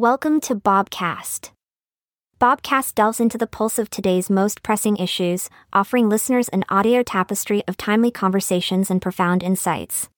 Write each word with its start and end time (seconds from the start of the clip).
Welcome 0.00 0.40
to 0.48 0.54
Bobcast. 0.54 1.50
Bobcast 2.40 2.94
delves 2.94 3.20
into 3.20 3.36
the 3.36 3.46
pulse 3.46 3.78
of 3.78 3.90
today's 3.90 4.30
most 4.30 4.62
pressing 4.62 4.96
issues, 4.96 5.50
offering 5.74 6.08
listeners 6.08 6.48
an 6.48 6.64
audio 6.70 7.02
tapestry 7.02 7.62
of 7.68 7.76
timely 7.76 8.10
conversations 8.10 8.90
and 8.90 9.02
profound 9.02 9.42
insights. 9.42 10.08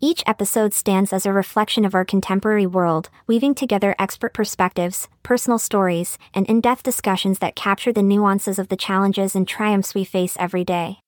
Each 0.00 0.24
episode 0.26 0.74
stands 0.74 1.12
as 1.12 1.24
a 1.24 1.32
reflection 1.32 1.84
of 1.84 1.94
our 1.94 2.04
contemporary 2.04 2.66
world, 2.66 3.08
weaving 3.28 3.54
together 3.54 3.94
expert 3.96 4.34
perspectives, 4.34 5.06
personal 5.22 5.60
stories, 5.60 6.18
and 6.34 6.44
in 6.48 6.60
depth 6.60 6.82
discussions 6.82 7.38
that 7.38 7.54
capture 7.54 7.92
the 7.92 8.02
nuances 8.02 8.58
of 8.58 8.70
the 8.70 8.76
challenges 8.76 9.36
and 9.36 9.46
triumphs 9.46 9.94
we 9.94 10.02
face 10.02 10.36
every 10.40 10.64
day. 10.64 10.98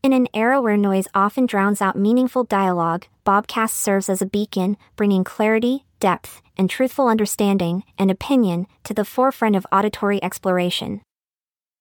In 0.00 0.12
an 0.12 0.28
era 0.32 0.62
where 0.62 0.76
noise 0.76 1.08
often 1.12 1.46
drowns 1.46 1.82
out 1.82 1.98
meaningful 1.98 2.44
dialogue, 2.44 3.06
Bobcast 3.26 3.70
serves 3.70 4.08
as 4.08 4.22
a 4.22 4.26
beacon, 4.26 4.76
bringing 4.94 5.24
clarity, 5.24 5.85
depth, 6.00 6.42
and 6.56 6.68
truthful 6.70 7.08
understanding 7.08 7.84
and 7.98 8.10
opinion 8.10 8.66
to 8.84 8.94
the 8.94 9.04
forefront 9.04 9.56
of 9.56 9.66
auditory 9.70 10.22
exploration. 10.22 11.02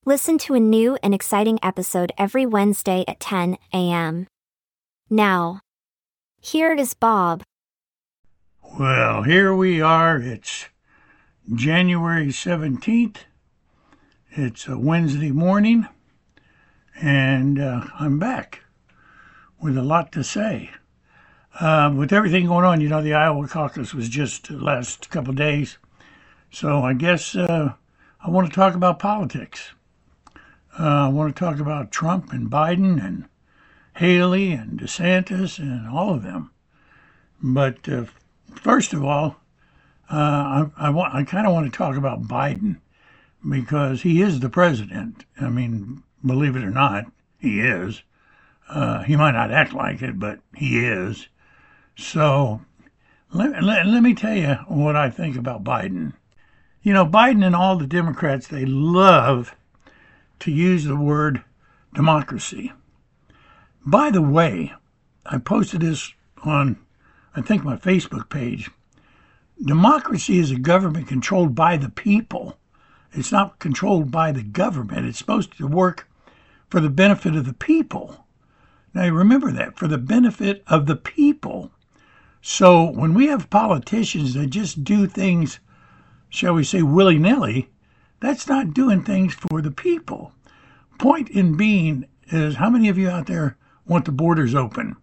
Listen 0.06 0.38
to 0.38 0.54
a 0.54 0.60
new 0.60 0.98
and 1.02 1.14
exciting 1.14 1.58
episode 1.64 2.12
every 2.18 2.46
Wednesday 2.46 3.04
at 3.08 3.20
10 3.20 3.58
a.m. 3.74 4.28
Now, 5.10 5.62
here 6.40 6.74
is 6.74 6.94
Bob. 6.94 7.42
Well, 8.78 9.24
here 9.24 9.56
we 9.56 9.82
are. 9.82 10.20
It's 10.20 10.68
January 11.54 12.28
17th. 12.28 13.18
It's 14.32 14.68
a 14.68 14.78
Wednesday 14.78 15.32
morning, 15.32 15.88
and 17.02 17.60
uh, 17.60 17.86
I'm 18.00 18.20
back 18.20 18.64
with 19.62 19.78
a 19.78 19.84
lot 19.84 20.12
to 20.12 20.24
say. 20.24 20.72
Uh, 21.60 21.90
with 21.96 22.12
everything 22.12 22.48
going 22.48 22.66
on, 22.66 22.82
you 22.82 22.90
know, 22.90 23.02
the 23.02 23.14
Iowa 23.14 23.48
caucus 23.48 23.94
was 23.94 24.10
just 24.10 24.50
the 24.50 24.58
last 24.58 25.10
couple 25.10 25.34
days. 25.34 25.78
So 26.52 26.82
I 26.82 26.94
guess 26.94 27.34
uh, 27.34 27.74
I 28.20 28.30
want 28.30 28.48
to 28.48 28.54
talk 28.54 28.76
about 28.76 29.00
politics. 29.00 29.72
Uh, 30.78 31.06
I 31.06 31.08
want 31.08 31.34
to 31.34 31.40
talk 31.40 31.60
about 31.60 31.92
Trump 31.92 32.34
and 32.34 32.52
Biden 32.52 33.02
and 33.02 33.30
Haley 33.96 34.52
and 34.52 34.80
DeSantis 34.80 35.58
and 35.58 35.88
all 35.88 36.14
of 36.14 36.24
them. 36.24 36.52
But 37.42 37.88
uh, 37.88 38.06
first 38.54 38.92
of 38.92 39.06
all, 39.06 39.38
uh, 40.12 40.68
I, 40.78 40.88
I, 40.88 40.90
want 40.90 41.16
I 41.16 41.24
kind 41.24 41.48
of 41.48 41.54
want 41.54 41.72
to 41.72 41.78
talk 41.78 41.96
about 41.96 42.28
Biden 42.28 42.82
because 43.50 44.02
he 44.02 44.22
is 44.22 44.42
the 44.42 44.50
president. 44.50 45.24
I 45.40 45.48
mean, 45.48 46.04
believe 46.26 46.58
it 46.58 46.66
or 46.66 46.72
not, 46.72 47.06
he 47.38 47.62
is. 47.62 48.04
Uh, 48.68 49.04
he 49.04 49.16
might 49.16 49.32
not 49.32 49.52
act 49.52 49.74
like 49.74 50.02
it, 50.02 50.20
but 50.20 50.40
he 50.54 50.86
is. 50.86 51.30
So 51.98 52.62
let, 53.34 53.64
let, 53.64 53.86
let 53.86 54.04
me 54.04 54.14
tell 54.14 54.36
you 54.36 54.56
what 54.68 54.96
I 54.96 55.10
think 55.10 55.38
about 55.38 55.64
Biden. 55.64 56.14
You 56.82 56.94
know, 56.94 57.06
Biden 57.06 57.46
and 57.46 57.56
all 57.56 57.78
the 57.78 57.88
Democrats, 57.88 58.48
they 58.48 58.66
love 58.66 59.56
to 60.40 60.52
use 60.52 60.84
the 60.84 60.96
word 60.96 61.44
democracy. 61.94 62.74
By 63.86 64.12
the 64.12 64.22
way, 64.22 64.74
I 65.26 65.38
posted 65.38 65.82
this 65.82 66.14
on, 66.44 66.78
I 67.36 67.42
think, 67.42 67.64
my 67.64 67.78
Facebook 67.78 68.30
page. 68.30 68.70
Democracy 69.64 70.38
is 70.38 70.52
a 70.52 70.60
government 70.60 71.08
controlled 71.08 71.56
by 71.56 71.78
the 71.78 71.90
people. 71.90 72.58
It's 73.14 73.32
not 73.32 73.60
controlled 73.60 74.12
by 74.12 74.32
the 74.32 74.44
government. 74.44 75.06
It's 75.08 75.18
supposed 75.18 75.58
to 75.58 75.68
work 75.68 76.08
for 76.70 76.80
the 76.80 76.90
benefit 76.90 77.36
of 77.36 77.46
the 77.46 77.54
people. 77.54 78.26
Now, 78.94 79.08
remember 79.10 79.52
that 79.52 79.78
for 79.78 79.88
the 79.88 79.98
benefit 79.98 80.64
of 80.68 80.86
the 80.86 80.96
people. 80.96 81.72
So 82.48 82.92
when 82.92 83.16
we 83.16 83.26
have 83.26 83.50
politicians 83.50 84.36
that 84.36 84.52
just 84.52 84.84
do 84.84 85.08
things, 85.08 85.60
shall 86.30 86.54
we 86.54 86.64
say, 86.64 86.84
willy 86.84 87.18
nilly, 87.18 87.72
that's 88.20 88.48
not 88.48 88.72
doing 88.72 89.02
things 89.02 89.34
for 89.34 89.64
the 89.64 89.72
people. 89.72 90.32
Point 91.00 91.28
in 91.32 91.58
being 91.58 92.06
is 92.28 92.58
how 92.58 92.70
many 92.70 92.88
of 92.88 93.00
you 93.00 93.10
out 93.10 93.26
there 93.26 93.58
want 93.88 94.06
the 94.06 94.12
borders 94.12 94.54
open? 94.54 94.96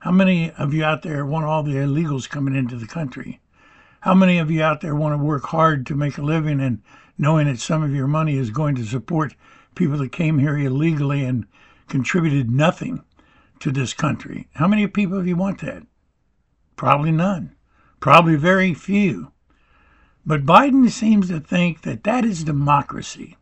How 0.00 0.10
many 0.10 0.50
of 0.50 0.74
you 0.74 0.82
out 0.82 1.02
there 1.02 1.24
want 1.24 1.46
all 1.46 1.62
the 1.62 1.76
illegals 1.76 2.28
coming 2.28 2.56
into 2.56 2.74
the 2.74 2.88
country? 2.88 3.40
How 4.00 4.12
many 4.12 4.38
of 4.38 4.50
you 4.50 4.60
out 4.64 4.80
there 4.80 4.96
want 4.96 5.12
to 5.12 5.24
work 5.24 5.44
hard 5.44 5.86
to 5.86 5.94
make 5.94 6.18
a 6.18 6.22
living 6.22 6.60
and 6.60 6.82
knowing 7.16 7.46
that 7.46 7.60
some 7.60 7.84
of 7.84 7.94
your 7.94 8.08
money 8.08 8.36
is 8.36 8.50
going 8.50 8.74
to 8.74 8.84
support 8.84 9.36
people 9.76 9.98
that 9.98 10.10
came 10.10 10.36
here 10.36 10.58
illegally 10.58 11.24
and 11.24 11.46
contributed 11.86 12.50
nothing 12.50 13.04
to 13.60 13.70
this 13.70 13.94
country? 13.94 14.48
How 14.54 14.66
many 14.66 14.88
people 14.88 15.16
of 15.16 15.28
you 15.28 15.36
want 15.36 15.60
that? 15.60 15.84
Probably 16.76 17.12
none. 17.12 17.54
Probably 18.00 18.36
very 18.36 18.74
few. 18.74 19.32
But 20.24 20.46
Biden 20.46 20.88
seems 20.90 21.28
to 21.28 21.40
think 21.40 21.82
that 21.82 22.04
that 22.04 22.24
is 22.24 22.44
democracy. 22.44 23.36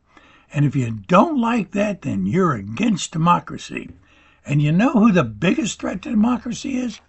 And 0.52 0.64
if 0.64 0.74
you 0.74 0.90
don't 0.90 1.40
like 1.40 1.72
that, 1.72 2.02
then 2.02 2.26
you're 2.26 2.54
against 2.54 3.12
democracy. 3.12 3.90
And 4.44 4.60
you 4.60 4.72
know 4.72 4.92
who 4.92 5.12
the 5.12 5.24
biggest 5.24 5.80
threat 5.80 6.02
to 6.02 6.10
democracy 6.10 6.76
is? 6.76 7.00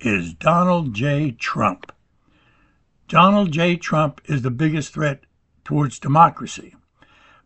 Is 0.00 0.34
Donald 0.34 0.94
J. 0.94 1.30
Trump. 1.30 1.92
Donald 3.08 3.52
J. 3.52 3.76
Trump 3.76 4.20
is 4.24 4.42
the 4.42 4.50
biggest 4.50 4.92
threat 4.92 5.24
towards 5.64 5.98
democracy. 5.98 6.74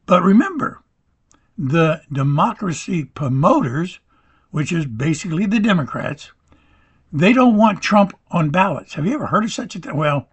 But 0.06 0.22
remember, 0.22 0.82
the 1.58 2.02
democracy 2.10 3.04
promoters, 3.04 4.00
which 4.50 4.72
is 4.72 4.86
basically 4.86 5.46
the 5.46 5.60
Democrats, 5.60 6.32
they 7.12 7.32
don't 7.32 7.56
want 7.56 7.82
Trump 7.82 8.16
on 8.30 8.50
ballots. 8.50 8.94
Have 8.94 9.06
you 9.06 9.14
ever 9.14 9.26
heard 9.26 9.44
of 9.44 9.52
such 9.52 9.76
a 9.76 9.78
thing? 9.78 9.96
Well, 9.96 10.28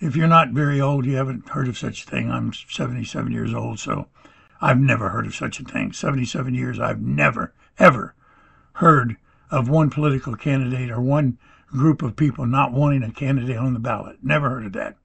if 0.00 0.16
you're 0.16 0.28
not 0.28 0.50
very 0.50 0.80
old, 0.80 1.06
you 1.06 1.16
haven't 1.16 1.48
heard 1.48 1.68
of 1.68 1.76
such 1.76 2.04
a 2.04 2.06
thing. 2.06 2.30
I'm 2.30 2.52
77 2.52 3.32
years 3.32 3.52
old, 3.52 3.78
so 3.78 4.06
I've 4.60 4.78
never 4.78 5.10
heard 5.10 5.26
of 5.26 5.34
such 5.34 5.60
a 5.60 5.64
thing. 5.64 5.92
77 5.92 6.54
years, 6.54 6.80
I've 6.80 7.00
never, 7.00 7.52
ever 7.78 8.14
heard 8.74 9.16
of 9.50 9.68
one 9.68 9.90
political 9.90 10.36
candidate 10.36 10.90
or 10.90 11.00
one 11.00 11.38
group 11.66 12.02
of 12.02 12.16
people 12.16 12.46
not 12.46 12.72
wanting 12.72 13.02
a 13.02 13.10
candidate 13.10 13.56
on 13.56 13.74
the 13.74 13.80
ballot. 13.80 14.18
Never 14.22 14.48
heard 14.48 14.66
of 14.66 14.72
that. 14.72 14.96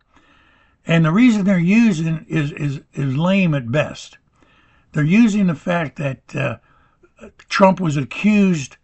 And 0.86 1.06
the 1.06 1.12
reason 1.12 1.46
they're 1.46 1.58
using 1.58 2.26
is 2.28 2.52
is 2.52 2.82
is 2.94 3.16
lame 3.16 3.54
at 3.54 3.72
best. 3.72 4.18
They're 4.92 5.04
using 5.04 5.48
the 5.48 5.56
fact 5.56 5.96
that 5.98 6.36
uh, 6.36 6.58
Trump 7.50 7.80
was 7.80 7.96
accused 7.96 8.78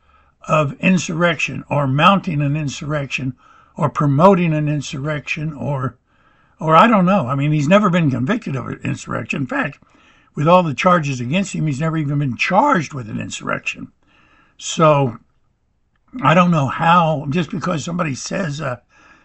of 0.49 0.73
insurrection 0.79 1.63
or 1.69 1.87
mounting 1.87 2.41
an 2.41 2.57
insurrection 2.57 3.35
or 3.77 3.89
promoting 3.89 4.53
an 4.53 4.67
insurrection 4.67 5.53
or 5.53 5.95
or 6.59 6.75
I 6.75 6.87
don't 6.87 7.05
know. 7.05 7.27
I 7.27 7.35
mean, 7.35 7.53
he's 7.53 7.69
never 7.69 7.89
been 7.89 8.11
convicted 8.11 8.57
of 8.57 8.67
an 8.67 8.81
insurrection. 8.83 9.43
In 9.43 9.47
fact, 9.47 9.79
with 10.35 10.45
all 10.45 10.61
the 10.61 10.73
charges 10.73 11.21
against 11.21 11.53
him, 11.53 11.67
he's 11.67 11.79
never 11.79 11.95
even 11.95 12.19
been 12.19 12.35
charged 12.35 12.93
with 12.93 13.09
an 13.09 13.17
insurrection. 13.17 13.93
So 14.57 15.17
I 16.21 16.33
don't 16.33 16.51
know 16.51 16.67
how 16.67 17.27
just 17.29 17.49
because 17.49 17.85
somebody 17.85 18.15
says 18.15 18.59
uh, 18.59 18.77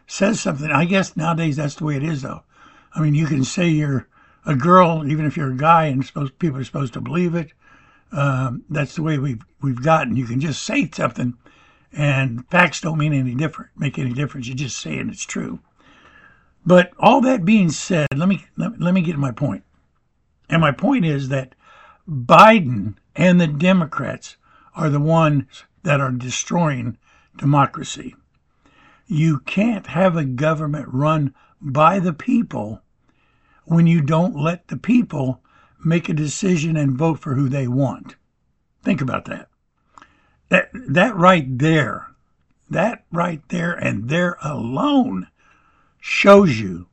says 0.07 0.41
something. 0.41 0.71
I 0.71 0.85
guess 0.85 1.17
nowadays 1.17 1.57
that's 1.57 1.77
the 1.77 1.85
way 1.85 1.97
it 1.97 2.05
is, 2.05 2.23
though. 2.23 2.43
I 2.95 3.01
mean, 3.01 3.15
you 3.15 3.27
can 3.27 3.43
say 3.43 3.69
you're 3.69 4.07
a 4.47 4.55
girl, 4.55 5.11
even 5.11 5.25
if 5.25 5.37
you're 5.37 5.53
a 5.53 5.57
guy, 5.57 5.87
and 5.87 6.05
supposed, 6.05 6.39
people 6.39 6.61
are 6.61 6.65
supposed 6.65 6.93
to 6.93 7.01
believe 7.01 7.35
it. 7.35 7.53
Um, 8.13 8.65
that's 8.71 8.95
the 8.95 9.03
way 9.03 9.19
we've 9.19 9.43
we've 9.61 9.83
gotten. 9.83 10.17
You 10.17 10.27
can 10.27 10.41
just 10.41 10.63
say 10.63 10.89
something, 10.93 11.35
and 11.93 12.47
facts 12.49 12.81
don't 12.81 12.99
mean 12.99 13.13
any 13.13 13.35
different, 13.35 13.71
make 13.77 13.99
any 13.99 14.13
difference. 14.13 14.47
You 14.47 14.55
just 14.55 14.79
say 14.79 14.97
it, 14.97 15.09
it's 15.09 15.25
true. 15.25 15.59
But 16.67 16.93
all 16.99 17.21
that 17.23 17.45
being 17.45 17.71
said, 17.71 18.09
let 18.15 18.29
me 18.29 18.47
let, 18.57 18.81
let 18.81 18.95
me 18.95 19.03
get 19.03 19.13
to 19.13 19.19
my 19.19 19.33
point. 19.33 19.65
And 20.49 20.61
my 20.61 20.73
point 20.73 21.05
is 21.05 21.29
that 21.29 21.55
Biden 22.09 22.95
and 23.17 23.41
the 23.41 23.47
Democrats 23.47 24.37
are 24.75 24.91
the 24.91 25.01
ones 25.01 25.65
that 25.83 26.01
are 26.01 26.11
destroying 26.11 26.99
democracy. 27.37 28.15
You 29.07 29.41
can't 29.41 29.89
have 29.89 30.17
a 30.17 30.25
government 30.25 30.89
run 30.89 31.35
by 31.61 31.99
the 31.99 32.13
people 32.13 32.81
when 33.65 33.87
you 33.87 34.01
don't 34.01 34.37
let 34.37 34.69
the 34.69 34.77
people 34.77 35.41
make 35.85 36.09
a 36.09 36.15
decision 36.15 36.77
and 36.77 36.99
vote 36.99 37.19
for 37.19 37.35
who 37.35 37.49
they 37.49 37.69
want. 37.69 38.17
Think 38.83 39.01
about 39.01 39.25
that. 39.27 39.49
That 40.49 40.71
that 40.73 41.17
right 41.17 41.59
there, 41.59 42.09
that 42.71 43.05
right 43.13 43.43
there 43.49 43.73
and 43.73 44.09
there 44.09 44.37
alone 44.43 45.29
shows 46.01 46.61
you 46.61 46.87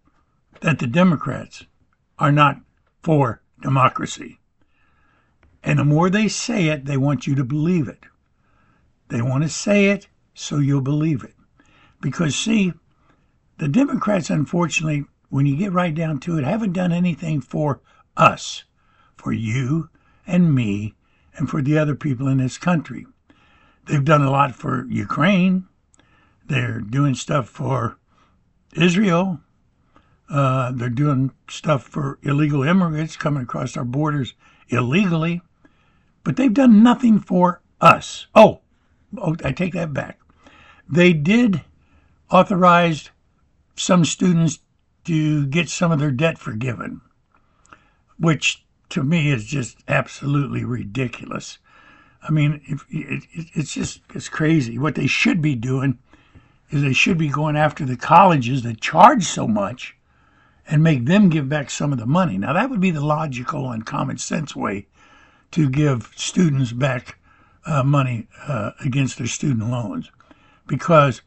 that 0.62 0.80
the 0.80 0.88
Democrats 0.88 1.66
are 2.18 2.32
not 2.32 2.62
for 3.04 3.42
democracy. 3.62 4.40
And 5.64 5.80
the 5.80 5.86
more 5.86 6.10
they 6.10 6.28
say 6.28 6.68
it, 6.68 6.86
they 6.86 6.98
want 6.98 7.28
you 7.28 7.36
to 7.36 7.44
believe 7.44 7.88
it. 7.88 8.06
They 9.10 9.22
want 9.22 9.44
to 9.44 9.50
say 9.50 9.90
it 9.90 10.08
so 10.34 10.58
you'll 10.58 10.82
believe 10.82 11.24
it. 11.24 11.36
Because, 12.00 12.36
see, 12.36 12.74
the 13.58 13.68
Democrats, 13.68 14.30
unfortunately, 14.30 15.06
when 15.30 15.46
you 15.46 15.56
get 15.56 15.72
right 15.72 15.94
down 15.94 16.20
to 16.22 16.38
it, 16.38 16.44
haven't 16.44 16.74
done 16.74 16.92
anything 16.92 17.42
for 17.42 17.82
us 18.18 18.64
for 19.22 19.32
you 19.32 19.90
and 20.26 20.56
me 20.56 20.96
and 21.36 21.50
for 21.50 21.62
the 21.62 21.78
other 21.78 21.96
people 21.96 22.28
in 22.28 22.38
this 22.38 22.58
country. 22.58 23.06
They've 23.86 24.04
done 24.04 24.22
a 24.22 24.32
lot 24.32 24.56
for 24.56 24.86
Ukraine. 24.90 25.68
They're 26.48 26.82
doing 26.82 27.16
stuff 27.16 27.48
for 27.48 27.98
Israel. 28.74 29.40
Uh, 30.30 30.72
they're 30.72 30.90
doing 30.90 31.32
stuff 31.50 31.84
for 31.84 32.18
illegal 32.24 32.64
immigrants 32.64 33.18
coming 33.18 33.44
across 33.44 33.76
our 33.76 33.84
borders 33.84 34.34
illegally, 34.70 35.42
but 36.24 36.38
they've 36.38 36.54
done 36.54 36.82
nothing 36.82 37.20
for 37.20 37.62
us. 37.82 38.28
Oh, 38.34 38.62
oh 39.18 39.36
I 39.44 39.52
take 39.52 39.74
that 39.74 39.94
back. 39.94 40.20
They 40.90 41.14
did 41.14 41.62
authorize 42.30 43.10
some 43.76 44.06
students 44.06 44.60
to 45.06 45.48
get 45.48 45.70
some 45.70 45.92
of 45.92 46.00
their 46.00 46.12
debt 46.12 46.38
forgiven, 46.38 47.02
which 48.18 48.64
to 48.92 49.04
me 49.04 49.32
is 49.32 49.46
just 49.46 49.78
absolutely 49.88 50.64
ridiculous. 50.64 51.58
I 52.22 52.32
mean, 52.32 52.62
it, 52.66 52.80
it, 52.90 53.46
it's 53.54 53.74
just 53.74 54.02
it's 54.14 54.30
crazy. 54.30 54.78
What 54.78 54.96
they 54.96 55.08
should 55.08 55.42
be 55.42 55.56
doing 55.56 55.98
is 56.70 56.82
they 56.82 56.94
should 56.94 57.18
be 57.18 57.30
going 57.30 57.56
after 57.58 57.86
the 57.86 57.98
colleges 57.98 58.64
that 58.64 58.80
charge 58.80 59.24
so 59.24 59.48
much 59.48 59.96
and 60.68 60.84
make 60.84 61.06
them 61.06 61.30
give 61.30 61.50
back 61.50 61.70
some 61.70 61.92
of 61.92 62.00
the 62.00 62.06
money. 62.06 62.38
Now, 62.38 62.54
that 62.54 62.70
would 62.70 62.80
be 62.80 62.92
the 62.92 63.04
logical 63.04 63.72
and 63.72 63.86
common 63.86 64.18
sense 64.18 64.56
way 64.56 64.88
to 65.52 65.70
give 65.70 66.12
students 66.16 66.72
back 66.72 67.18
uh, 67.66 67.84
money 67.84 68.28
uh, 68.48 68.72
against 68.84 69.18
their 69.18 69.28
student 69.28 69.70
loans 69.70 70.10
because 70.68 71.22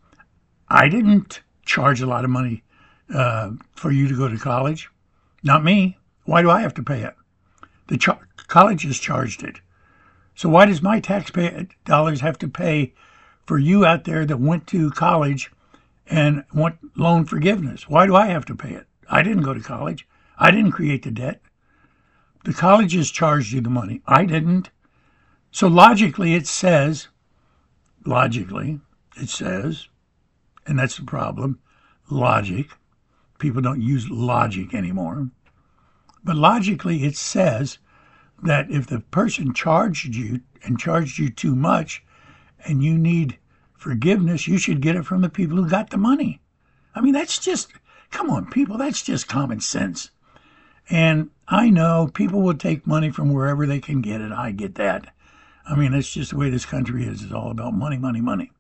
I 0.69 0.89
didn't 0.89 1.43
charge 1.65 2.01
a 2.01 2.07
lot 2.07 2.25
of 2.25 2.31
money 2.31 2.63
uh, 3.13 3.51
for 3.75 3.91
you 3.91 4.09
to 4.09 4.17
go 4.17 4.29
to 4.29 4.39
college. 4.39 4.89
Not 5.43 5.63
me. 5.63 5.99
Why 6.25 6.41
do 6.41 6.51
I 6.51 6.61
have 6.61 6.75
to 6.75 6.83
pay 6.83 7.03
it? 7.03 7.15
The 7.89 7.99
char- 7.99 8.29
colleges 8.47 8.99
charged 8.99 9.43
it. 9.43 9.61
So 10.35 10.49
why 10.49 10.67
does 10.67 10.83
my 10.83 11.01
taxpayer 11.01 11.69
dollars 11.85 12.21
have 12.21 12.39
to 12.39 12.49
pay 12.49 12.95
for 13.47 13.59
you 13.59 13.85
out 13.85 14.05
there 14.05 14.25
that 14.25 14.41
went 14.41 14.67
to 14.69 14.91
college 14.91 15.53
and 16.07 16.45
want 16.53 16.79
loan 16.97 17.25
forgiveness? 17.25 17.89
Why 17.89 18.07
do 18.07 18.17
I 18.17 18.27
have 18.27 18.45
to 18.47 18.55
pay 18.55 18.71
it? 18.71 18.87
I 19.09 19.23
didn't 19.23 19.43
go 19.43 19.55
to 19.55 19.61
college. 19.61 20.07
I 20.39 20.51
didn't 20.51 20.73
create 20.73 21.03
the 21.03 21.11
debt. 21.11 21.41
The 22.45 22.53
colleges 22.53 23.11
charged 23.11 23.53
you 23.53 23.61
the 23.61 23.71
money. 23.71 24.03
I 24.07 24.25
didn't. 24.25 24.71
So 25.51 25.69
logically, 25.69 26.35
it 26.35 26.47
says, 26.47 27.09
logically, 28.05 28.81
it 29.17 29.29
says, 29.29 29.89
and 30.67 30.79
that's 30.79 30.97
the 30.97 31.05
problem, 31.05 31.61
logic. 32.11 32.71
People 33.39 33.63
don't 33.63 33.81
use 33.81 34.11
logic 34.11 34.75
anymore. 34.75 35.31
But 36.25 36.37
logically, 36.37 37.05
it 37.05 37.17
says 37.17 37.79
that 38.43 38.71
if 38.71 38.87
the 38.87 39.01
person 39.01 39.53
charged 39.53 40.15
you 40.15 40.41
and 40.63 40.79
charged 40.79 41.19
you 41.19 41.29
too 41.31 41.55
much 41.55 42.03
and 42.65 42.83
you 42.83 42.97
need 42.97 43.39
forgiveness, 43.77 44.49
you 44.49 44.57
should 44.57 44.81
get 44.81 44.97
it 44.97 45.05
from 45.05 45.21
the 45.21 45.29
people 45.29 45.59
who 45.59 45.69
got 45.69 45.91
the 45.91 45.99
money. 45.99 46.41
I 46.95 47.03
mean, 47.03 47.13
that's 47.13 47.39
just, 47.39 47.73
come 48.11 48.31
on, 48.31 48.51
people, 48.51 48.79
that's 48.79 49.03
just 49.03 49.29
common 49.29 49.61
sense. 49.61 50.11
And 50.89 51.31
I 51.49 51.69
know 51.71 52.11
people 52.13 52.41
will 52.41 52.55
take 52.55 52.87
money 52.87 53.11
from 53.11 53.33
wherever 53.33 53.67
they 53.67 53.81
can 53.81 54.01
get 54.01 54.21
it. 54.21 54.33
I 54.33 54.51
get 54.53 54.77
that. 54.77 55.13
I 55.67 55.77
mean, 55.77 55.93
that's 55.93 56.13
just 56.13 56.31
the 56.31 56.37
way 56.37 56.51
this 56.51 56.67
country 56.67 57.05
is. 57.05 57.23
It's 57.23 57.33
all 57.33 57.51
about 57.51 57.75
money, 57.75 57.99
money, 57.99 58.21
money. 58.21 58.53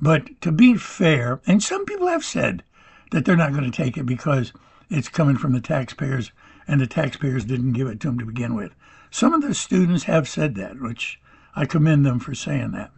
But 0.00 0.40
to 0.42 0.52
be 0.52 0.76
fair, 0.76 1.40
and 1.46 1.62
some 1.62 1.84
people 1.84 2.08
have 2.08 2.24
said 2.24 2.62
that 3.10 3.24
they're 3.24 3.36
not 3.36 3.52
going 3.52 3.70
to 3.70 3.76
take 3.76 3.96
it 3.96 4.06
because 4.06 4.52
it's 4.90 5.08
coming 5.08 5.36
from 5.36 5.52
the 5.52 5.60
taxpayers 5.60 6.30
and 6.68 6.80
the 6.80 6.86
taxpayers 6.86 7.46
didn't 7.46 7.72
give 7.72 7.88
it 7.88 7.98
to 8.00 8.08
them 8.08 8.18
to 8.18 8.26
begin 8.26 8.54
with. 8.54 8.74
Some 9.10 9.32
of 9.32 9.40
the 9.42 9.54
students 9.54 10.04
have 10.04 10.28
said 10.28 10.54
that, 10.56 10.80
which 10.80 11.18
I 11.56 11.64
commend 11.64 12.04
them 12.04 12.20
for 12.20 12.34
saying 12.34 12.72
that. 12.72 12.92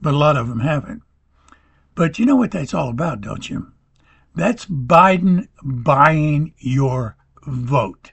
But 0.00 0.14
a 0.14 0.18
lot 0.18 0.36
of 0.36 0.48
them 0.48 0.60
haven't. 0.60 1.02
But 1.94 2.18
you 2.18 2.26
know 2.26 2.36
what 2.36 2.50
that's 2.50 2.74
all 2.74 2.88
about, 2.88 3.20
don't 3.20 3.48
you? 3.48 3.72
That's 4.34 4.66
Biden 4.66 5.46
buying 5.62 6.52
your 6.58 7.16
vote. 7.46 8.10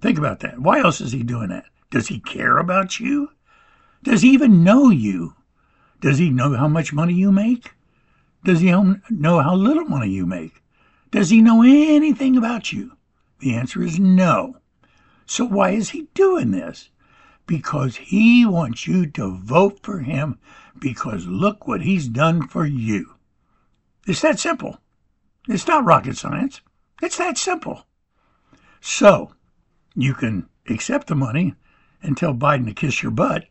Think 0.00 0.18
about 0.18 0.40
that. 0.40 0.58
Why 0.58 0.80
else 0.80 1.00
is 1.00 1.12
he 1.12 1.22
doing 1.22 1.50
that? 1.50 1.66
Does 1.90 2.08
he 2.08 2.18
care 2.18 2.58
about 2.58 2.98
you? 2.98 3.28
Does 4.02 4.22
he 4.22 4.30
even 4.30 4.64
know 4.64 4.90
you? 4.90 5.36
Does 6.00 6.18
he 6.18 6.28
know 6.30 6.56
how 6.56 6.66
much 6.66 6.92
money 6.92 7.14
you 7.14 7.30
make? 7.30 7.70
Does 8.42 8.58
he 8.58 8.72
know 8.72 9.38
how 9.38 9.54
little 9.54 9.84
money 9.84 10.10
you 10.10 10.26
make? 10.26 10.60
Does 11.12 11.30
he 11.30 11.40
know 11.40 11.62
anything 11.62 12.36
about 12.36 12.72
you? 12.72 12.96
The 13.42 13.56
answer 13.56 13.82
is 13.82 13.98
no. 13.98 14.58
So 15.26 15.44
why 15.44 15.70
is 15.70 15.90
he 15.90 16.06
doing 16.14 16.52
this? 16.52 16.90
Because 17.44 17.96
he 17.96 18.46
wants 18.46 18.86
you 18.86 19.04
to 19.10 19.36
vote 19.36 19.80
for 19.82 19.98
him 19.98 20.38
because 20.78 21.26
look 21.26 21.66
what 21.66 21.82
he's 21.82 22.06
done 22.06 22.46
for 22.46 22.64
you. 22.64 23.16
It's 24.06 24.20
that 24.20 24.38
simple. 24.38 24.78
It's 25.48 25.66
not 25.66 25.84
rocket 25.84 26.16
science. 26.16 26.60
It's 27.02 27.18
that 27.18 27.36
simple. 27.36 27.84
So, 28.80 29.32
you 29.96 30.14
can 30.14 30.48
accept 30.68 31.08
the 31.08 31.16
money 31.16 31.56
and 32.00 32.16
tell 32.16 32.34
Biden 32.34 32.66
to 32.66 32.74
kiss 32.74 33.02
your 33.02 33.10
butt, 33.10 33.46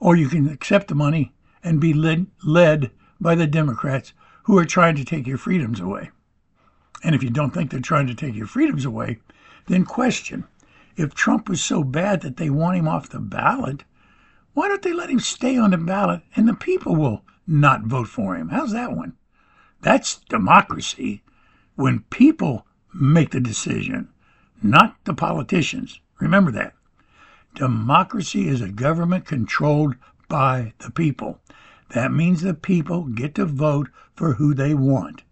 or 0.00 0.16
you 0.16 0.30
can 0.30 0.48
accept 0.48 0.88
the 0.88 0.94
money 0.94 1.34
and 1.62 1.78
be 1.78 1.92
led, 1.92 2.26
led 2.42 2.90
by 3.20 3.34
the 3.34 3.46
Democrats 3.46 4.14
who 4.44 4.56
are 4.56 4.64
trying 4.64 4.96
to 4.96 5.04
take 5.04 5.26
your 5.26 5.38
freedoms 5.38 5.78
away. 5.78 6.10
And 7.02 7.14
if 7.14 7.22
you 7.22 7.30
don't 7.30 7.52
think 7.52 7.70
they're 7.70 7.80
trying 7.80 8.06
to 8.06 8.14
take 8.14 8.34
your 8.34 8.46
freedoms 8.46 8.84
away, 8.84 9.18
then 9.66 9.84
question 9.84 10.44
if 10.96 11.14
Trump 11.14 11.48
was 11.48 11.62
so 11.62 11.82
bad 11.82 12.20
that 12.22 12.36
they 12.36 12.50
want 12.50 12.76
him 12.76 12.86
off 12.86 13.08
the 13.08 13.18
ballot, 13.18 13.84
why 14.52 14.68
don't 14.68 14.82
they 14.82 14.92
let 14.92 15.10
him 15.10 15.18
stay 15.18 15.56
on 15.56 15.72
the 15.72 15.78
ballot 15.78 16.22
and 16.36 16.48
the 16.48 16.54
people 16.54 16.94
will 16.94 17.24
not 17.46 17.82
vote 17.82 18.08
for 18.08 18.36
him? 18.36 18.48
How's 18.50 18.72
that 18.72 18.92
one? 18.92 19.14
That's 19.80 20.20
democracy 20.28 21.22
when 21.74 22.00
people 22.10 22.66
make 22.92 23.30
the 23.30 23.40
decision, 23.40 24.08
not 24.62 24.96
the 25.04 25.14
politicians. 25.14 26.00
Remember 26.20 26.52
that. 26.52 26.74
Democracy 27.54 28.48
is 28.48 28.60
a 28.60 28.68
government 28.68 29.26
controlled 29.26 29.96
by 30.28 30.72
the 30.78 30.90
people. 30.90 31.40
That 31.90 32.12
means 32.12 32.40
the 32.40 32.54
people 32.54 33.04
get 33.04 33.34
to 33.34 33.44
vote 33.44 33.88
for 34.14 34.34
who 34.34 34.54
they 34.54 34.74
want. 34.74 35.22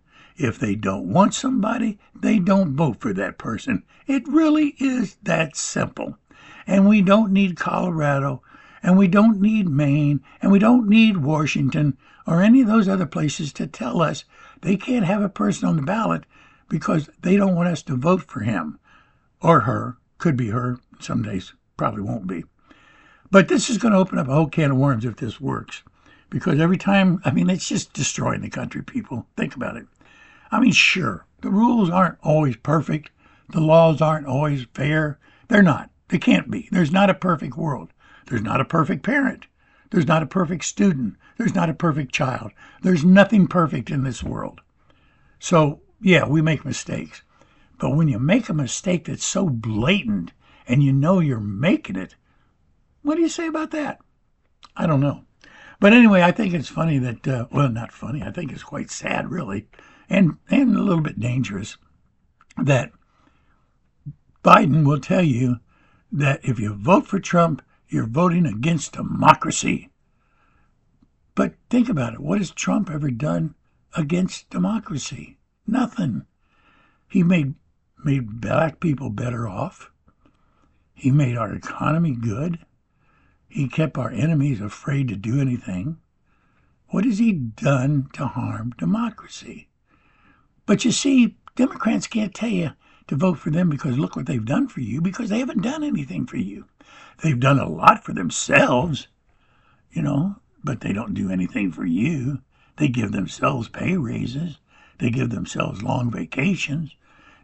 If 0.43 0.59
they 0.59 0.75
don't 0.75 1.12
want 1.12 1.35
somebody, 1.35 2.00
they 2.12 2.41
don't 2.41 2.75
vote 2.75 3.00
for 3.00 3.12
that 3.12 3.39
person. 3.39 3.85
It 4.09 4.27
really 4.27 4.75
is 4.81 5.17
that 5.23 5.56
simple. 5.56 6.19
And 6.67 6.89
we 6.89 7.00
don't 7.00 7.33
need 7.33 7.56
Colorado, 7.56 8.43
and 8.83 8.99
we 8.99 9.06
don't 9.06 9.41
need 9.41 9.69
Maine, 9.69 10.21
and 10.41 10.50
we 10.50 10.59
don't 10.59 10.89
need 10.89 11.19
Washington 11.19 11.97
or 12.27 12.43
any 12.43 12.61
of 12.61 12.67
those 12.67 12.89
other 12.89 13.06
places 13.06 13.53
to 13.53 13.69
tell 13.69 14.03
us 14.03 14.25
they 14.62 14.77
can't 14.77 15.05
have 15.05 15.23
a 15.23 15.29
person 15.29 15.69
on 15.69 15.77
the 15.77 15.83
ballot 15.83 16.25
because 16.69 17.09
they 17.21 17.37
don't 17.37 17.55
want 17.55 17.69
us 17.69 17.83
to 17.85 17.97
vote 17.97 18.23
for 18.23 18.41
him 18.41 18.81
or 19.41 19.61
her. 19.61 19.96
Could 20.19 20.37
be 20.37 20.49
her. 20.49 20.81
Some 20.99 21.22
days 21.22 21.53
probably 21.77 22.03
won't 22.03 22.27
be. 22.27 22.44
But 23.31 23.46
this 23.46 23.70
is 23.70 23.79
going 23.79 23.93
to 23.93 23.99
open 23.99 24.19
up 24.19 24.27
a 24.27 24.34
whole 24.34 24.49
can 24.49 24.72
of 24.72 24.77
worms 24.77 25.05
if 25.05 25.17
this 25.17 25.41
works. 25.41 25.84
Because 26.31 26.58
every 26.58 26.79
time, 26.79 27.20
I 27.25 27.31
mean, 27.31 27.49
it's 27.49 27.69
just 27.69 27.93
destroying 27.93 28.41
the 28.41 28.51
country, 28.51 28.82
people. 28.82 29.27
Think 29.37 29.55
about 29.55 29.77
it. 29.77 29.87
I 30.53 30.61
mean, 30.61 30.73
sure, 30.73 31.25
the 31.41 31.51
rules 31.51 31.89
aren't 31.89 32.19
always 32.23 32.56
perfect. 32.56 33.11
The 33.49 33.61
laws 33.61 34.03
aren't 34.03 34.27
always 34.27 34.67
fair. 34.75 35.19
They're 35.49 35.63
not. 35.63 35.91
They 36.09 36.19
can't 36.19 36.51
be. 36.51 36.69
There's 36.71 36.93
not 36.93 37.09
a 37.09 37.15
perfect 37.15 37.56
world. 37.56 37.91
There's 38.27 38.43
not 38.43 38.61
a 38.61 38.67
perfect 38.67 39.03
parent. 39.03 39.47
There's 39.91 40.06
not 40.06 40.23
a 40.23 40.27
perfect 40.27 40.65
student. 40.65 41.17
There's 41.39 41.55
not 41.55 41.71
a 41.71 41.75
perfect 41.75 42.13
child. 42.13 42.53
There's 42.82 43.05
nothing 43.05 43.47
perfect 43.47 43.91
in 43.91 44.05
this 44.05 44.23
world. 44.23 44.61
So, 45.39 45.81
yeah, 46.03 46.27
we 46.27 46.43
make 46.43 46.65
mistakes. 46.67 47.23
But 47.79 47.97
when 47.97 48.09
you 48.09 48.19
make 48.19 48.49
a 48.49 48.55
mistake 48.55 49.06
that's 49.06 49.25
so 49.25 49.49
blatant 49.49 50.32
and 50.69 50.82
you 50.82 50.93
know 50.93 51.19
you're 51.19 51.41
making 51.41 51.97
it, 51.97 52.15
what 53.03 53.17
do 53.17 53.23
you 53.23 53.29
say 53.29 53.47
about 53.47 53.71
that? 53.71 54.01
I 54.77 54.87
don't 54.87 55.01
know. 55.01 55.25
But 55.81 55.94
anyway, 55.94 56.23
I 56.23 56.31
think 56.31 56.55
it's 56.55 56.69
funny 56.69 56.99
that, 56.99 57.27
uh, 57.27 57.47
well, 57.51 57.69
not 57.69 57.91
funny, 57.91 58.23
I 58.23 58.31
think 58.31 58.53
it's 58.53 58.63
quite 58.63 58.91
sad, 58.91 59.31
really, 59.31 59.67
and, 60.13 60.37
and 60.51 60.77
a 60.77 60.83
little 60.83 61.03
bit 61.03 61.19
dangerous 61.19 61.79
that 62.59 62.93
Biden 64.45 64.85
will 64.85 65.01
tell 65.01 65.23
you 65.23 65.61
that 66.13 66.41
if 66.45 66.61
you 66.61 66.75
vote 66.75 67.07
for 67.07 67.19
Trump, 67.19 67.63
you're 67.89 68.07
voting 68.07 68.45
against 68.45 68.93
democracy. 68.93 69.89
But 71.35 71.55
think 71.71 71.89
about 71.89 72.13
it. 72.13 72.21
What 72.21 72.39
has 72.39 72.51
Trump 72.51 72.91
ever 72.91 73.11
done 73.11 73.55
against 73.97 74.51
democracy? 74.51 75.39
Nothing. 75.67 76.27
He 77.09 77.23
made 77.23 77.55
made 78.05 78.41
black 78.41 78.81
people 78.81 79.09
better 79.09 79.49
off. 79.49 79.91
He 80.93 81.11
made 81.11 81.39
our 81.39 81.55
economy 81.55 82.13
good. 82.13 82.59
He 83.49 83.67
kept 83.67 83.97
our 83.97 84.11
enemies 84.11 84.61
afraid 84.61 85.09
to 85.09 85.17
do 85.17 85.41
anything. 85.41 85.99
What 86.89 87.07
has 87.07 87.19
he 87.19 87.33
done 87.33 88.09
to 88.13 88.27
harm 88.27 88.75
democracy? 88.77 89.69
But 90.65 90.85
you 90.85 90.93
see, 90.93 91.37
Democrats 91.57 92.07
can't 92.07 92.35
tell 92.35 92.49
you 92.49 92.73
to 93.09 93.17
vote 93.17 93.39
for 93.39 93.51
them 93.51 93.69
because 93.69 93.99
look 93.99 94.17
what 94.17 94.27
they've 94.27 94.45
done 94.45 94.69
for 94.69 94.81
you 94.81 95.01
because 95.01 95.29
they 95.29 95.41
haven't 95.41 95.63
done 95.63 95.83
anything 95.83 96.25
for 96.27 96.37
you. 96.37 96.67
They've 97.23 97.39
done 97.39 97.59
a 97.59 97.69
lot 97.69 98.05
for 98.05 98.13
themselves, 98.13 99.09
you 99.91 100.03
know, 100.03 100.37
but 100.63 100.81
they 100.81 100.93
don't 100.93 101.15
do 101.15 101.31
anything 101.31 101.73
for 101.73 101.85
you. 101.85 102.43
They 102.77 102.89
give 102.89 103.13
themselves 103.13 103.69
pay 103.69 103.97
raises. 103.97 104.59
They 104.99 105.11
give 105.11 105.31
themselves 105.31 105.83
long 105.83 106.11
vacations. 106.11 106.95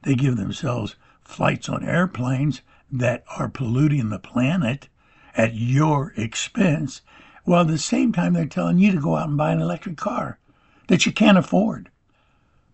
They 0.05 0.15
give 0.15 0.37
themselves 0.37 0.97
flights 1.21 1.69
on 1.69 1.85
airplanes 1.85 2.63
that 2.91 3.25
are 3.37 3.49
polluting 3.49 4.09
the 4.09 4.19
planet 4.19 4.89
at 5.35 5.55
your 5.55 6.13
expense, 6.17 7.03
while 7.45 7.63
at 7.63 7.69
the 7.69 7.79
same 7.79 8.13
time 8.13 8.35
they're 8.35 8.47
telling 8.47 8.79
you 8.79 8.93
to 8.93 9.01
go 9.01 9.17
out 9.17 9.29
and 9.29 9.37
buy 9.37 9.53
an 9.53 9.61
electric 9.61 9.97
car 9.97 10.39
that 10.87 11.05
you 11.05 11.13
can't 11.13 11.37
afford. 11.37 11.91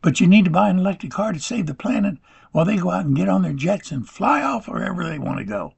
But 0.05 0.21
you 0.21 0.27
need 0.27 0.45
to 0.45 0.51
buy 0.51 0.69
an 0.69 0.79
electric 0.79 1.13
car 1.13 1.33
to 1.33 1.41
save 1.41 1.65
the 1.65 1.73
planet 1.73 2.19
while 2.53 2.67
they 2.67 2.77
go 2.77 2.91
out 2.91 3.07
and 3.07 3.17
get 3.17 3.27
on 3.27 3.41
their 3.41 3.55
jets 3.55 3.91
and 3.91 4.07
fly 4.07 4.43
off 4.43 4.69
wherever 4.69 5.03
they 5.03 5.19
want 5.19 5.39
to 5.39 5.47
go. 5.47 5.73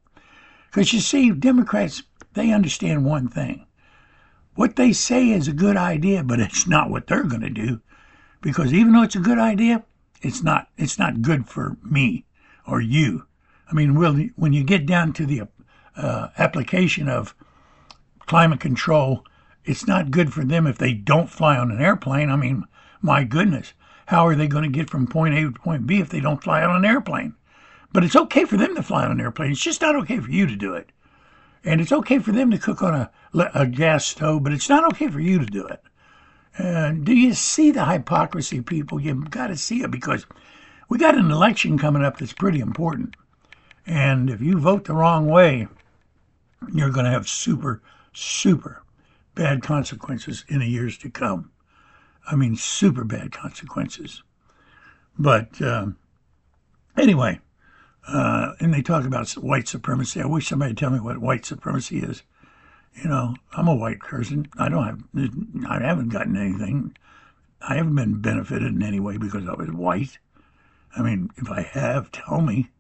Because 0.69 0.93
you 0.93 0.99
see, 0.99 1.31
Democrats, 1.31 2.03
they 2.35 2.51
understand 2.51 3.05
one 3.05 3.29
thing. 3.29 3.67
What 4.57 4.75
they 4.75 4.93
say 4.93 5.31
is 5.31 5.47
a 5.47 5.53
good 5.53 5.77
idea, 5.77 6.25
but 6.25 6.41
it's 6.41 6.67
not 6.67 6.91
what 6.91 7.07
they're 7.07 7.23
going 7.23 7.43
to 7.43 7.51
do. 7.51 7.81
Because 8.41 8.75
even 8.75 8.93
though 8.93 9.05
it's 9.05 9.15
a 9.15 9.21
good 9.21 9.39
idea, 9.39 9.85
it's 10.21 10.43
not 10.43 10.71
it's 10.77 10.99
not 10.99 11.23
good 11.23 11.49
for 11.49 11.77
me 11.85 12.25
or 12.67 12.81
you. 12.81 13.27
I 13.71 13.75
mean, 13.75 13.95
when 13.95 14.53
you 14.53 14.65
get 14.65 14.87
down 14.87 15.13
to 15.13 15.25
the 15.25 15.43
uh, 15.97 16.31
application 16.37 17.09
of 17.09 17.33
climate 18.27 18.59
control, 18.59 19.25
it's 19.65 19.87
not 19.87 20.11
good 20.11 20.33
for 20.33 20.45
them 20.45 20.67
if 20.67 20.79
they 20.79 20.95
don't 20.95 21.31
fly 21.31 21.57
on 21.57 21.71
an 21.71 21.81
airplane. 21.81 22.29
I 22.29 22.35
mean, 22.35 22.65
my 23.01 23.23
goodness, 23.23 23.73
how 24.07 24.27
are 24.27 24.35
they 24.35 24.49
going 24.49 24.65
to 24.65 24.77
get 24.77 24.91
from 24.91 25.07
point 25.07 25.35
A 25.35 25.43
to 25.43 25.53
point 25.53 25.87
B 25.87 26.01
if 26.01 26.09
they 26.09 26.21
don't 26.21 26.43
fly 26.43 26.63
on 26.63 26.77
an 26.77 26.85
airplane? 26.85 27.35
But 27.93 28.05
it's 28.05 28.17
okay 28.17 28.45
for 28.45 28.57
them 28.57 28.75
to 28.75 28.83
fly 28.83 29.05
on 29.05 29.13
an 29.13 29.21
airplane. 29.21 29.53
It's 29.53 29.61
just 29.61 29.81
not 29.81 29.97
okay 29.97 30.19
for 30.19 30.31
you 30.31 30.47
to 30.47 30.57
do 30.57 30.75
it. 30.75 30.91
And 31.65 31.81
it's 31.81 31.93
okay 31.93 32.19
for 32.19 32.33
them 32.33 32.51
to 32.51 32.59
cook 32.59 32.83
on 32.83 32.95
a, 32.95 33.11
a 33.55 33.67
gas 33.67 34.07
stove, 34.07 34.45
but 34.45 34.53
it's 34.53 34.69
not 34.69 34.85
okay 34.93 35.09
for 35.09 35.21
you 35.21 35.39
to 35.39 35.47
do 35.47 35.67
it. 35.67 35.83
And 36.59 37.05
do 37.05 37.15
you 37.15 37.35
see 37.35 37.71
the 37.71 37.85
hypocrisy, 37.85 38.61
people? 38.61 39.01
You've 39.01 39.31
got 39.31 39.49
to 39.49 39.57
see 39.57 39.83
it 39.83 39.91
because 39.91 40.27
we 40.89 40.99
got 40.99 41.19
an 41.19 41.31
election 41.31 41.79
coming 41.79 42.05
up 42.05 42.19
that's 42.19 42.33
pretty 42.33 42.61
important. 42.61 43.17
And 43.87 44.31
if 44.31 44.41
you 44.41 44.59
vote 44.59 44.85
the 44.85 44.95
wrong 44.95 45.27
way, 45.27 45.69
you're 46.73 46.91
going 46.91 47.05
to 47.05 47.13
have 47.13 47.29
super, 47.29 47.83
super 48.13 48.83
bad 49.35 49.63
consequences 49.63 50.45
in 50.49 50.61
the 50.61 50.67
years 50.67 50.97
to 50.99 51.11
come. 51.11 51.51
I 52.27 52.37
mean, 52.37 52.57
super 52.57 53.05
bad 53.05 53.33
consequences. 53.33 54.23
But 55.19 55.61
uh, 55.63 55.89
anyway, 56.97 57.41
uh, 58.09 58.53
and 58.61 58.73
they 58.73 58.83
talk 58.83 59.05
about 59.05 59.31
white 59.33 59.69
supremacy. 59.69 60.21
I 60.21 60.27
wish 60.27 60.49
somebody 60.49 60.71
would 60.71 60.79
tell 60.79 60.91
me 60.91 61.01
what 61.01 61.19
white 61.19 61.45
supremacy 61.45 61.99
is. 61.99 62.23
You 62.95 63.09
know, 63.09 63.35
I'm 63.53 63.69
a 63.69 63.75
white 63.75 64.01
person. 64.01 64.49
I 64.59 64.69
don't 64.69 64.85
have, 64.85 65.03
I 65.69 65.83
haven't 65.83 66.09
gotten 66.09 66.37
anything. 66.37 66.97
I 67.61 67.77
haven't 67.77 67.95
been 67.95 68.21
benefited 68.21 68.75
in 68.75 68.83
any 68.83 69.01
way 69.01 69.17
because 69.17 69.47
I 69.49 69.55
was 69.55 69.71
white. 69.71 70.19
I 70.97 71.03
mean, 71.03 71.31
if 71.37 71.51
I 71.51 71.63
have, 71.63 72.11
tell 72.13 72.41
me. 72.41 72.71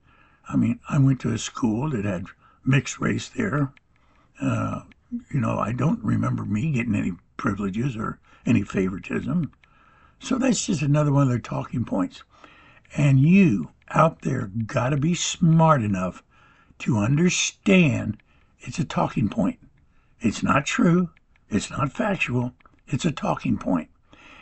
I 0.48 0.56
mean, 0.56 0.80
I 0.88 0.98
went 0.98 1.20
to 1.20 1.32
a 1.32 1.38
school 1.38 1.90
that 1.90 2.04
had 2.04 2.26
mixed 2.64 3.00
race 3.00 3.28
there. 3.28 3.72
Uh, 4.40 4.82
you 5.32 5.40
know, 5.40 5.58
I 5.58 5.72
don't 5.72 6.02
remember 6.04 6.44
me 6.44 6.72
getting 6.72 6.94
any 6.94 7.12
privileges 7.36 7.96
or 7.96 8.18
any 8.46 8.62
favoritism. 8.62 9.52
So 10.18 10.38
that's 10.38 10.66
just 10.66 10.82
another 10.82 11.12
one 11.12 11.24
of 11.24 11.28
their 11.28 11.38
talking 11.38 11.84
points. 11.84 12.22
And 12.96 13.20
you 13.20 13.70
out 13.90 14.22
there 14.22 14.50
got 14.66 14.90
to 14.90 14.96
be 14.96 15.14
smart 15.14 15.82
enough 15.82 16.22
to 16.78 16.96
understand 16.96 18.16
it's 18.60 18.78
a 18.78 18.84
talking 18.84 19.28
point. 19.28 19.58
It's 20.20 20.42
not 20.42 20.66
true. 20.66 21.10
It's 21.50 21.70
not 21.70 21.92
factual. 21.92 22.52
It's 22.88 23.04
a 23.04 23.12
talking 23.12 23.58
point. 23.58 23.90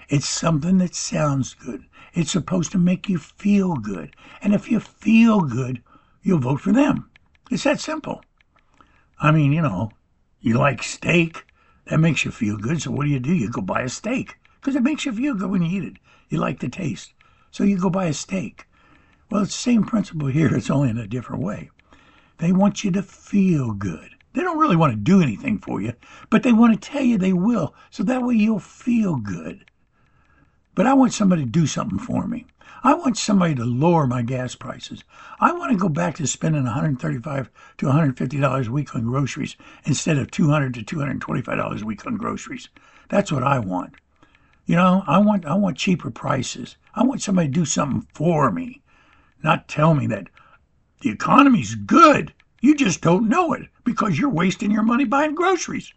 It's 0.08 0.28
something 0.28 0.78
that 0.78 0.94
sounds 0.94 1.54
good. 1.54 1.84
It's 2.12 2.30
supposed 2.30 2.72
to 2.72 2.78
make 2.78 3.08
you 3.08 3.18
feel 3.18 3.74
good. 3.74 4.14
And 4.42 4.54
if 4.54 4.70
you 4.70 4.80
feel 4.80 5.40
good, 5.40 5.82
you'll 6.22 6.38
vote 6.38 6.60
for 6.60 6.72
them. 6.72 7.10
It's 7.50 7.64
that 7.64 7.80
simple. 7.80 8.22
I 9.18 9.30
mean, 9.32 9.52
you 9.52 9.62
know, 9.62 9.90
you 10.40 10.58
like 10.58 10.82
steak, 10.82 11.44
that 11.86 11.98
makes 11.98 12.24
you 12.24 12.30
feel 12.30 12.56
good. 12.56 12.80
So 12.82 12.90
what 12.90 13.04
do 13.04 13.10
you 13.10 13.20
do? 13.20 13.34
You 13.34 13.50
go 13.50 13.60
buy 13.60 13.82
a 13.82 13.88
steak 13.88 14.36
because 14.60 14.76
it 14.76 14.82
makes 14.82 15.04
you 15.04 15.12
feel 15.12 15.34
good 15.34 15.50
when 15.50 15.62
you 15.62 15.80
eat 15.82 15.88
it. 15.88 15.98
You 16.28 16.38
like 16.38 16.60
the 16.60 16.68
taste. 16.68 17.12
So 17.50 17.64
you 17.64 17.78
go 17.78 17.90
buy 17.90 18.06
a 18.06 18.14
steak. 18.14 18.66
Well, 19.30 19.42
it's 19.42 19.52
the 19.52 19.58
same 19.58 19.84
principle 19.84 20.28
here. 20.28 20.54
It's 20.54 20.70
only 20.70 20.90
in 20.90 20.98
a 20.98 21.06
different 21.06 21.42
way. 21.42 21.70
They 22.38 22.52
want 22.52 22.84
you 22.84 22.90
to 22.92 23.02
feel 23.02 23.72
good. 23.72 24.10
They 24.32 24.42
don't 24.42 24.58
really 24.58 24.76
want 24.76 24.92
to 24.92 24.98
do 24.98 25.22
anything 25.22 25.58
for 25.58 25.80
you, 25.80 25.92
but 26.28 26.42
they 26.42 26.52
want 26.52 26.74
to 26.74 26.90
tell 26.90 27.02
you 27.02 27.16
they 27.16 27.32
will. 27.32 27.74
So 27.90 28.02
that 28.02 28.22
way 28.22 28.34
you'll 28.34 28.58
feel 28.58 29.16
good. 29.16 29.64
But 30.74 30.86
I 30.86 30.94
want 30.94 31.12
somebody 31.12 31.44
to 31.44 31.50
do 31.50 31.66
something 31.66 31.98
for 31.98 32.26
me. 32.26 32.46
I 32.82 32.94
want 32.94 33.16
somebody 33.16 33.54
to 33.54 33.64
lower 33.64 34.06
my 34.06 34.22
gas 34.22 34.54
prices. 34.54 35.04
I 35.40 35.52
want 35.52 35.72
to 35.72 35.78
go 35.78 35.88
back 35.88 36.16
to 36.16 36.26
spending 36.26 36.64
135 36.64 37.50
to 37.78 37.86
$150 37.86 38.66
a 38.66 38.70
week 38.70 38.94
on 38.94 39.06
groceries 39.06 39.56
instead 39.84 40.18
of 40.18 40.30
200 40.30 40.74
to 40.74 40.82
$225 40.82 41.82
a 41.82 41.86
week 41.86 42.06
on 42.06 42.16
groceries. 42.16 42.68
That's 43.08 43.32
what 43.32 43.42
I 43.42 43.58
want. 43.58 43.94
You 44.66 44.76
know, 44.76 45.04
I 45.06 45.18
want 45.18 45.46
I 45.46 45.54
want 45.54 45.76
cheaper 45.76 46.10
prices. 46.10 46.76
I 46.94 47.04
want 47.04 47.22
somebody 47.22 47.48
to 47.48 47.52
do 47.52 47.64
something 47.64 48.06
for 48.14 48.50
me, 48.50 48.82
not 49.42 49.68
tell 49.68 49.94
me 49.94 50.06
that 50.08 50.28
the 51.00 51.10
economy's 51.10 51.74
good. 51.74 52.32
You 52.60 52.74
just 52.74 53.00
don't 53.00 53.28
know 53.28 53.52
it 53.52 53.68
because 53.84 54.18
you're 54.18 54.30
wasting 54.30 54.70
your 54.70 54.82
money 54.82 55.04
buying 55.04 55.34
groceries. 55.34 55.92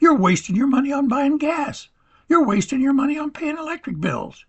You're 0.00 0.16
wasting 0.16 0.56
your 0.56 0.66
money 0.66 0.92
on 0.92 1.08
buying 1.08 1.38
gas. 1.38 1.88
You're 2.28 2.44
wasting 2.44 2.80
your 2.80 2.92
money 2.92 3.18
on 3.18 3.30
paying 3.30 3.58
electric 3.58 4.00
bills. 4.00 4.44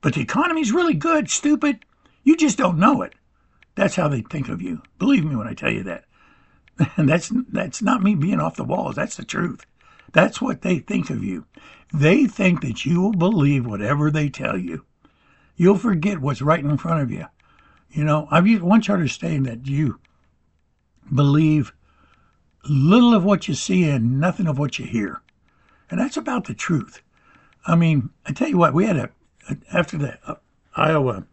But 0.00 0.14
the 0.14 0.20
economy's 0.20 0.72
really 0.72 0.94
good, 0.94 1.30
stupid. 1.30 1.84
You 2.24 2.36
just 2.36 2.58
don't 2.58 2.78
know 2.78 3.02
it. 3.02 3.14
That's 3.74 3.96
how 3.96 4.08
they 4.08 4.20
think 4.20 4.48
of 4.48 4.60
you. 4.60 4.82
Believe 4.98 5.24
me 5.24 5.36
when 5.36 5.48
I 5.48 5.54
tell 5.54 5.72
you 5.72 5.82
that. 5.84 6.04
And 6.96 7.08
that's 7.08 7.30
that's 7.50 7.82
not 7.82 8.02
me 8.02 8.14
being 8.14 8.40
off 8.40 8.56
the 8.56 8.64
walls. 8.64 8.96
That's 8.96 9.16
the 9.16 9.24
truth. 9.24 9.66
That's 10.12 10.40
what 10.40 10.62
they 10.62 10.78
think 10.78 11.10
of 11.10 11.22
you. 11.22 11.46
They 11.92 12.26
think 12.26 12.62
that 12.62 12.84
you 12.84 13.00
will 13.00 13.12
believe 13.12 13.66
whatever 13.66 14.10
they 14.10 14.28
tell 14.28 14.58
you. 14.58 14.84
You'll 15.56 15.78
forget 15.78 16.20
what's 16.20 16.42
right 16.42 16.64
in 16.64 16.78
front 16.78 17.02
of 17.02 17.10
you. 17.10 17.26
You 17.90 18.04
know, 18.04 18.26
I've 18.30 18.62
once 18.62 18.86
heard 18.86 19.02
a 19.02 19.08
saying 19.08 19.42
that 19.44 19.66
you 19.66 20.00
believe 21.14 21.72
little 22.68 23.14
of 23.14 23.24
what 23.24 23.48
you 23.48 23.54
see 23.54 23.88
and 23.88 24.18
nothing 24.18 24.46
of 24.46 24.58
what 24.58 24.78
you 24.78 24.86
hear. 24.86 25.20
And 25.90 26.00
that's 26.00 26.16
about 26.16 26.44
the 26.44 26.54
truth. 26.54 27.02
I 27.64 27.76
mean, 27.76 28.10
I 28.26 28.32
tell 28.32 28.48
you 28.48 28.58
what, 28.58 28.74
we 28.74 28.86
had 28.86 28.96
a 28.96 29.10
after 29.72 29.98
the 29.98 30.18
uh, 30.26 30.36
Iowa 30.76 31.26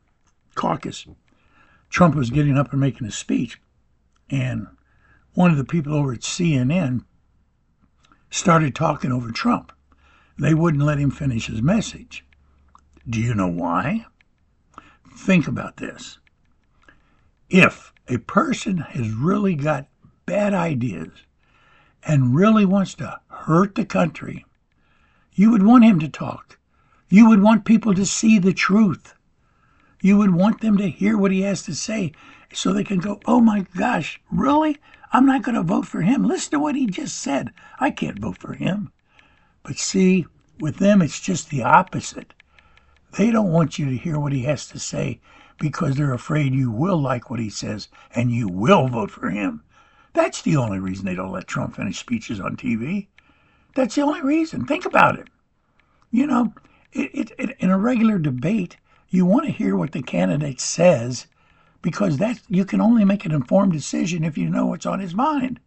caucus, 0.55 1.05
Trump 1.89 2.15
was 2.15 2.29
getting 2.29 2.57
up 2.57 2.71
and 2.71 2.81
making 2.81 3.07
a 3.07 3.12
speech, 3.12 3.62
and 4.29 4.67
one 5.33 5.51
of 5.51 5.57
the 5.57 5.63
people 5.63 5.93
over 5.93 6.13
at 6.13 6.21
CNN 6.21 7.03
started 8.29 8.75
talking 8.75 9.12
over 9.12 9.31
Trump. 9.31 9.71
They 10.38 10.53
wouldn't 10.53 10.83
let 10.83 11.00
him 11.00 11.12
finish 11.12 11.48
his 11.48 11.62
message. 11.62 12.25
Do 13.07 13.19
you 13.19 13.33
know 13.33 13.48
why? 13.48 14.05
Think 15.15 15.48
about 15.48 15.77
this. 15.77 16.19
If 17.50 17.93
a 18.07 18.17
person 18.17 18.77
has 18.77 19.09
really 19.09 19.55
got 19.55 19.88
bad 20.25 20.53
ideas 20.53 21.09
and 22.03 22.36
really 22.36 22.65
wants 22.65 22.93
to 22.95 23.19
hurt 23.27 23.75
the 23.75 23.86
country, 23.86 24.45
you 25.39 25.50
would 25.50 25.63
want 25.63 25.86
him 25.86 26.00
to 26.00 26.10
talk. 26.10 26.58
You 27.08 27.29
would 27.29 27.41
want 27.41 27.63
people 27.63 27.93
to 27.93 28.05
see 28.05 28.39
the 28.39 28.51
truth. 28.51 29.13
You 30.01 30.17
would 30.17 30.34
want 30.36 30.60
them 30.60 30.75
to 30.75 30.89
hear 30.89 31.17
what 31.17 31.31
he 31.31 31.43
has 31.43 31.63
to 31.63 31.74
say 31.74 32.12
so 32.51 32.74
they 32.74 32.84
can 32.84 33.00
go, 33.00 33.22
oh 33.25 33.39
my 33.39 33.65
gosh, 33.77 34.19
really? 34.29 34.75
I'm 35.13 35.25
not 35.25 35.43
going 35.43 35.55
to 35.55 35.63
vote 35.63 35.88
for 35.88 36.01
him. 36.01 36.25
Listen 36.25 36.51
to 36.51 36.60
what 36.60 36.75
he 36.75 36.88
just 36.88 37.15
said. 37.22 37.53
I 37.79 37.89
can't 37.89 38.19
vote 38.19 38.38
for 38.38 38.51
him. 38.51 38.91
But 39.63 39.77
see, 39.77 40.25
with 40.60 40.75
them, 40.75 41.01
it's 41.01 41.22
just 41.22 41.50
the 41.50 41.63
opposite. 41.63 42.34
They 43.17 43.31
don't 43.31 43.53
want 43.53 43.79
you 43.79 43.86
to 43.86 43.96
hear 43.96 44.19
what 44.19 44.34
he 44.34 44.43
has 44.43 44.67
to 44.67 44.77
say 44.77 45.22
because 45.58 45.96
they're 45.96 46.13
afraid 46.13 46.53
you 46.53 46.69
will 46.69 47.01
like 47.01 47.29
what 47.29 47.39
he 47.39 47.50
says 47.50 47.88
and 48.13 48.29
you 48.29 48.50
will 48.50 48.89
vote 48.89 49.10
for 49.10 49.29
him. 49.29 49.63
That's 50.12 50.41
the 50.41 50.58
only 50.58 50.79
reason 50.79 51.05
they 51.05 51.15
don't 51.15 51.31
let 51.31 51.48
Trump 51.48 51.77
finish 51.77 51.98
speeches 51.98 52.41
on 52.41 52.58
TV. 52.58 53.08
That's 53.76 53.96
the 53.96 54.02
only 54.02 54.22
reason. 54.22 54.66
Think 54.66 54.86
about 54.86 55.20
it. 55.20 55.28
You 56.12 56.28
know, 56.28 56.54
it, 56.92 57.12
it, 57.14 57.32
it, 57.38 57.56
in 57.60 57.70
a 57.70 57.78
regular 57.78 58.18
debate, 58.18 58.78
you 59.10 59.26
want 59.26 59.46
to 59.46 59.52
hear 59.52 59.76
what 59.76 59.92
the 59.92 60.02
candidate 60.02 60.60
says 60.60 61.28
because 61.82 62.18
that 62.18 62.42
you 62.50 62.66
can 62.66 62.82
only 62.82 63.06
make 63.06 63.26
an 63.26 63.32
informed 63.32 63.72
decision 63.72 64.24
if 64.24 64.38
you 64.38 64.50
know 64.50 64.66
what's 64.66 64.86
on 64.86 65.00
his 65.00 65.16
mind. 65.16 65.60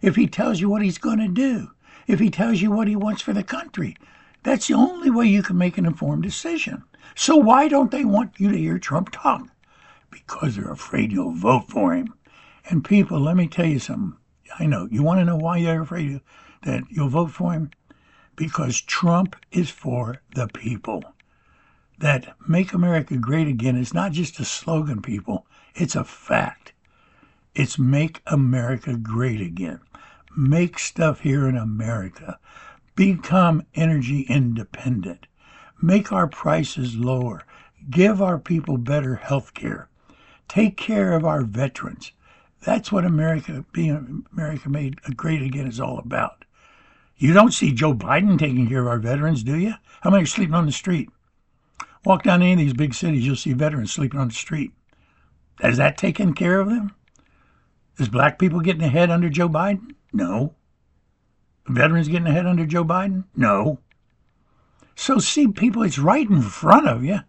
If 0.00 0.16
he 0.16 0.26
tells 0.26 0.60
you 0.60 0.68
what 0.68 0.82
he's 0.82 0.98
going 0.98 1.18
to 1.18 1.28
do, 1.28 1.70
if 2.06 2.18
he 2.18 2.30
tells 2.30 2.60
you 2.60 2.70
what 2.70 2.88
he 2.88 2.96
wants 2.96 3.22
for 3.22 3.32
the 3.32 3.44
country, 3.44 3.96
that's 4.42 4.66
the 4.66 4.74
only 4.74 5.10
way 5.10 5.26
you 5.26 5.42
can 5.42 5.56
make 5.56 5.78
an 5.78 5.86
informed 5.86 6.24
decision. 6.24 6.82
So 7.14 7.36
why 7.36 7.68
don't 7.68 7.90
they 7.90 8.04
want 8.04 8.40
you 8.40 8.50
to 8.50 8.58
hear 8.58 8.78
Trump 8.78 9.10
talk? 9.12 9.46
Because 10.10 10.56
they're 10.56 10.72
afraid 10.72 11.12
you'll 11.12 11.34
vote 11.34 11.68
for 11.68 11.94
him. 11.94 12.12
And 12.68 12.84
people, 12.84 13.20
let 13.20 13.36
me 13.36 13.46
tell 13.46 13.66
you 13.66 13.78
something. 13.78 14.18
I 14.58 14.66
know 14.66 14.88
you 14.90 15.02
want 15.02 15.20
to 15.20 15.24
know 15.24 15.36
why 15.36 15.62
they're 15.62 15.82
afraid 15.82 16.20
that 16.62 16.84
you'll 16.90 17.08
vote 17.08 17.30
for 17.30 17.52
him 17.52 17.70
because 18.36 18.80
Trump 18.80 19.36
is 19.50 19.70
for 19.70 20.22
the 20.34 20.48
people. 20.48 21.02
that 21.98 22.34
Make 22.48 22.72
America 22.72 23.16
Great 23.16 23.46
Again 23.46 23.76
is 23.76 23.94
not 23.94 24.12
just 24.12 24.40
a 24.40 24.44
slogan, 24.44 25.00
people, 25.02 25.46
it's 25.74 25.94
a 25.94 26.04
fact. 26.04 26.72
It's 27.54 27.78
Make 27.78 28.20
America 28.26 28.96
Great 28.96 29.40
Again. 29.40 29.80
Make 30.36 30.78
stuff 30.78 31.20
here 31.20 31.46
in 31.48 31.56
America. 31.56 32.38
Become 32.96 33.66
energy 33.74 34.22
independent. 34.22 35.26
Make 35.80 36.10
our 36.12 36.26
prices 36.26 36.96
lower. 36.96 37.42
Give 37.90 38.22
our 38.22 38.38
people 38.38 38.78
better 38.78 39.16
health 39.16 39.54
care. 39.54 39.88
Take 40.48 40.76
care 40.76 41.12
of 41.12 41.24
our 41.24 41.42
veterans. 41.42 42.12
That's 42.64 42.90
what 42.92 43.04
America, 43.04 43.64
being 43.72 44.24
America 44.32 44.68
made 44.68 45.00
great 45.16 45.42
again, 45.42 45.66
is 45.66 45.80
all 45.80 45.98
about. 45.98 46.44
You 47.22 47.32
don't 47.32 47.52
see 47.52 47.70
Joe 47.70 47.94
Biden 47.94 48.36
taking 48.36 48.68
care 48.68 48.80
of 48.80 48.88
our 48.88 48.98
veterans, 48.98 49.44
do 49.44 49.56
you? 49.56 49.74
How 50.00 50.10
many 50.10 50.24
are 50.24 50.26
sleeping 50.26 50.56
on 50.56 50.66
the 50.66 50.72
street? 50.72 51.08
Walk 52.04 52.24
down 52.24 52.42
any 52.42 52.54
of 52.54 52.58
these 52.58 52.72
big 52.72 52.94
cities, 52.94 53.24
you'll 53.24 53.36
see 53.36 53.52
veterans 53.52 53.92
sleeping 53.92 54.18
on 54.18 54.26
the 54.26 54.34
street. 54.34 54.72
Has 55.60 55.76
that 55.76 55.96
taken 55.96 56.34
care 56.34 56.58
of 56.58 56.68
them? 56.68 56.96
Is 57.96 58.08
black 58.08 58.40
people 58.40 58.58
getting 58.58 58.82
ahead 58.82 59.08
under 59.08 59.30
Joe 59.30 59.48
Biden? 59.48 59.92
No. 60.12 60.56
Veterans 61.68 62.08
getting 62.08 62.26
ahead 62.26 62.44
under 62.44 62.66
Joe 62.66 62.84
Biden? 62.84 63.22
No. 63.36 63.78
So, 64.96 65.18
see, 65.18 65.46
people, 65.46 65.84
it's 65.84 66.00
right 66.00 66.28
in 66.28 66.42
front 66.42 66.88
of 66.88 67.04
you. 67.04 67.20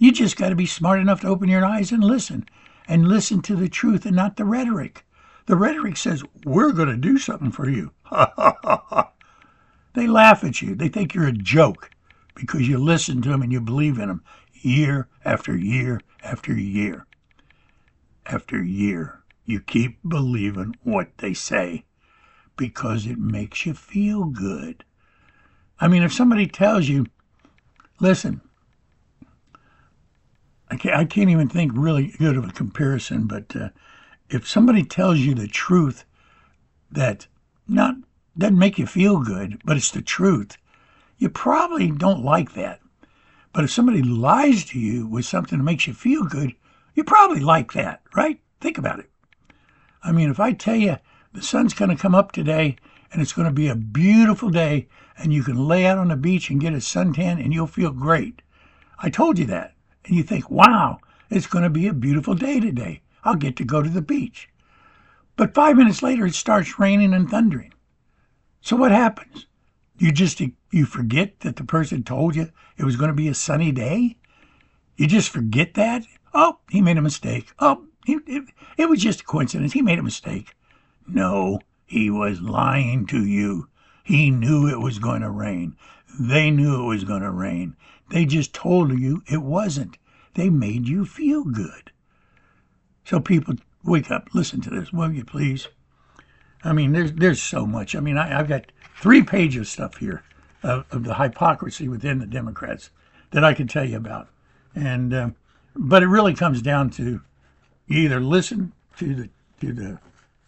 You 0.00 0.12
just 0.12 0.38
got 0.38 0.48
to 0.48 0.56
be 0.56 0.64
smart 0.64 0.98
enough 0.98 1.20
to 1.20 1.28
open 1.28 1.50
your 1.50 1.62
eyes 1.62 1.92
and 1.92 2.02
listen, 2.02 2.46
and 2.88 3.06
listen 3.06 3.42
to 3.42 3.54
the 3.54 3.68
truth 3.68 4.06
and 4.06 4.16
not 4.16 4.36
the 4.36 4.46
rhetoric. 4.46 5.04
The 5.44 5.56
rhetoric 5.56 5.98
says, 5.98 6.24
We're 6.46 6.72
going 6.72 6.88
to 6.88 6.96
do 6.96 7.18
something 7.18 7.52
for 7.52 7.68
you. 7.68 7.92
they 9.96 10.06
laugh 10.06 10.44
at 10.44 10.62
you. 10.62 10.74
They 10.74 10.88
think 10.88 11.14
you're 11.14 11.26
a 11.26 11.32
joke 11.32 11.90
because 12.34 12.68
you 12.68 12.78
listen 12.78 13.22
to 13.22 13.30
them 13.30 13.42
and 13.42 13.50
you 13.50 13.60
believe 13.60 13.98
in 13.98 14.08
them 14.08 14.22
year 14.52 15.08
after 15.24 15.56
year 15.56 16.02
after 16.22 16.52
year 16.52 17.06
after 18.26 18.62
year. 18.62 19.22
You 19.46 19.60
keep 19.60 19.98
believing 20.06 20.76
what 20.82 21.08
they 21.18 21.32
say 21.32 21.84
because 22.56 23.06
it 23.06 23.18
makes 23.18 23.64
you 23.64 23.72
feel 23.72 24.24
good. 24.24 24.84
I 25.80 25.88
mean, 25.88 26.02
if 26.02 26.12
somebody 26.12 26.46
tells 26.46 26.88
you, 26.88 27.06
listen, 27.98 28.42
I 30.70 30.76
can't, 30.76 30.96
I 30.96 31.04
can't 31.04 31.30
even 31.30 31.48
think 31.48 31.72
really 31.74 32.08
good 32.18 32.36
of 32.36 32.44
a 32.44 32.52
comparison, 32.52 33.26
but 33.26 33.56
uh, 33.56 33.68
if 34.28 34.46
somebody 34.46 34.84
tells 34.84 35.20
you 35.20 35.34
the 35.34 35.48
truth 35.48 36.04
that 36.90 37.28
not 37.68 37.96
doesn't 38.38 38.58
make 38.58 38.78
you 38.78 38.86
feel 38.86 39.20
good, 39.20 39.60
but 39.64 39.76
it's 39.76 39.90
the 39.90 40.02
truth, 40.02 40.56
you 41.18 41.28
probably 41.28 41.90
don't 41.90 42.24
like 42.24 42.52
that. 42.54 42.80
But 43.52 43.64
if 43.64 43.70
somebody 43.70 44.02
lies 44.02 44.64
to 44.66 44.78
you 44.78 45.06
with 45.06 45.24
something 45.24 45.58
that 45.58 45.64
makes 45.64 45.86
you 45.86 45.94
feel 45.94 46.24
good, 46.24 46.54
you 46.94 47.04
probably 47.04 47.40
like 47.40 47.72
that, 47.72 48.02
right? 48.14 48.40
Think 48.60 48.78
about 48.78 48.98
it. 48.98 49.10
I 50.02 50.12
mean, 50.12 50.30
if 50.30 50.38
I 50.38 50.52
tell 50.52 50.76
you 50.76 50.98
the 51.32 51.42
sun's 51.42 51.74
going 51.74 51.90
to 51.90 51.96
come 51.96 52.14
up 52.14 52.32
today 52.32 52.76
and 53.12 53.22
it's 53.22 53.32
going 53.32 53.48
to 53.48 53.54
be 53.54 53.68
a 53.68 53.74
beautiful 53.74 54.50
day 54.50 54.88
and 55.18 55.32
you 55.32 55.42
can 55.42 55.56
lay 55.56 55.86
out 55.86 55.98
on 55.98 56.08
the 56.08 56.16
beach 56.16 56.50
and 56.50 56.60
get 56.60 56.74
a 56.74 56.76
suntan 56.76 57.42
and 57.42 57.52
you'll 57.52 57.66
feel 57.66 57.92
great. 57.92 58.42
I 58.98 59.10
told 59.10 59.38
you 59.38 59.46
that. 59.46 59.74
And 60.04 60.14
you 60.14 60.22
think, 60.22 60.50
wow, 60.50 60.98
it's 61.30 61.46
going 61.46 61.64
to 61.64 61.70
be 61.70 61.88
a 61.88 61.92
beautiful 61.92 62.34
day 62.34 62.60
today. 62.60 63.02
I'll 63.24 63.36
get 63.36 63.56
to 63.56 63.64
go 63.64 63.82
to 63.82 63.88
the 63.88 64.02
beach. 64.02 64.48
But 65.36 65.54
five 65.54 65.76
minutes 65.76 66.02
later, 66.02 66.26
it 66.26 66.34
starts 66.34 66.78
raining 66.78 67.12
and 67.12 67.28
thundering. 67.28 67.72
So 68.66 68.74
what 68.74 68.90
happens? 68.90 69.46
You 69.96 70.10
just 70.10 70.40
you 70.72 70.86
forget 70.86 71.38
that 71.42 71.54
the 71.54 71.62
person 71.62 72.02
told 72.02 72.34
you 72.34 72.50
it 72.76 72.82
was 72.82 72.96
going 72.96 73.10
to 73.10 73.14
be 73.14 73.28
a 73.28 73.32
sunny 73.34 73.70
day. 73.70 74.16
You 74.96 75.06
just 75.06 75.30
forget 75.30 75.74
that. 75.74 76.02
Oh, 76.34 76.58
he 76.68 76.82
made 76.82 76.98
a 76.98 77.00
mistake. 77.00 77.52
Oh, 77.60 77.84
he, 78.04 78.18
it, 78.26 78.48
it 78.76 78.88
was 78.88 79.00
just 79.00 79.20
a 79.20 79.24
coincidence. 79.24 79.72
He 79.72 79.82
made 79.82 80.00
a 80.00 80.02
mistake. 80.02 80.56
No, 81.06 81.60
he 81.84 82.10
was 82.10 82.40
lying 82.40 83.06
to 83.06 83.24
you. 83.24 83.68
He 84.02 84.32
knew 84.32 84.66
it 84.66 84.80
was 84.80 84.98
going 84.98 85.20
to 85.22 85.30
rain. 85.30 85.76
They 86.18 86.50
knew 86.50 86.82
it 86.82 86.88
was 86.88 87.04
going 87.04 87.22
to 87.22 87.30
rain. 87.30 87.76
They 88.10 88.24
just 88.24 88.52
told 88.52 88.98
you 88.98 89.22
it 89.28 89.42
wasn't. 89.42 89.96
They 90.34 90.50
made 90.50 90.88
you 90.88 91.04
feel 91.04 91.44
good. 91.44 91.92
So 93.04 93.20
people, 93.20 93.54
wake 93.84 94.10
up, 94.10 94.30
listen 94.34 94.60
to 94.62 94.70
this, 94.70 94.92
will 94.92 95.12
you 95.12 95.24
please? 95.24 95.68
I 96.66 96.72
mean, 96.72 96.92
there's 96.92 97.12
there's 97.12 97.40
so 97.40 97.64
much. 97.64 97.94
I 97.94 98.00
mean, 98.00 98.18
I, 98.18 98.26
have 98.26 98.48
got 98.48 98.72
three 99.00 99.22
pages 99.22 99.60
of 99.60 99.68
stuff 99.68 99.96
here 99.98 100.24
of, 100.64 100.84
of, 100.90 101.04
the 101.04 101.14
hypocrisy 101.14 101.88
within 101.88 102.18
the 102.18 102.26
Democrats 102.26 102.90
that 103.30 103.44
I 103.44 103.54
could 103.54 103.70
tell 103.70 103.84
you 103.84 103.96
about, 103.96 104.28
and 104.74 105.14
uh, 105.14 105.30
but 105.76 106.02
it 106.02 106.08
really 106.08 106.34
comes 106.34 106.60
down 106.60 106.90
to 106.90 107.20
you 107.86 107.98
either 107.98 108.20
listen 108.20 108.72
to 108.96 109.14
the 109.14 109.30
to 109.60 109.72
the 109.72 109.98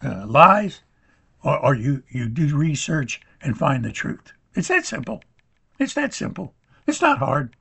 uh, 0.03 0.27
lies, 0.27 0.81
or, 1.41 1.57
or 1.57 1.75
you 1.75 2.03
you 2.09 2.27
do 2.27 2.57
research 2.57 3.21
and 3.41 3.57
find 3.57 3.85
the 3.85 3.91
truth. 3.93 4.33
It's 4.55 4.67
that 4.67 4.85
simple. 4.85 5.23
It's 5.79 5.93
that 5.93 6.13
simple. 6.13 6.53
It's 6.85 7.01
not 7.01 7.19
hard. 7.19 7.55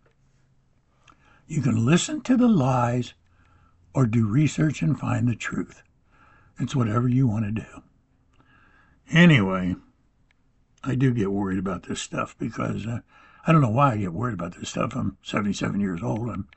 You 1.46 1.62
can 1.62 1.86
listen 1.86 2.22
to 2.22 2.36
the 2.36 2.48
lies 2.48 3.14
or 3.94 4.04
do 4.04 4.26
research 4.26 4.82
and 4.82 4.98
find 4.98 5.28
the 5.28 5.36
truth. 5.36 5.82
It's 6.58 6.74
whatever 6.74 7.08
you 7.08 7.28
want 7.28 7.44
to 7.44 7.52
do. 7.52 7.82
Anyway, 9.10 9.74
I 10.84 10.94
do 10.94 11.12
get 11.12 11.32
worried 11.32 11.58
about 11.58 11.84
this 11.88 12.00
stuff 12.00 12.36
because 12.38 12.86
uh, 12.86 13.00
I 13.46 13.52
don't 13.52 13.62
know 13.62 13.70
why 13.70 13.92
I 13.92 13.96
get 13.96 14.12
worried 14.12 14.34
about 14.34 14.56
this 14.58 14.68
stuff. 14.68 14.94
I'm 14.94 15.16
77 15.22 15.80
years 15.80 16.02
old. 16.02 16.28
I'm 16.28 16.48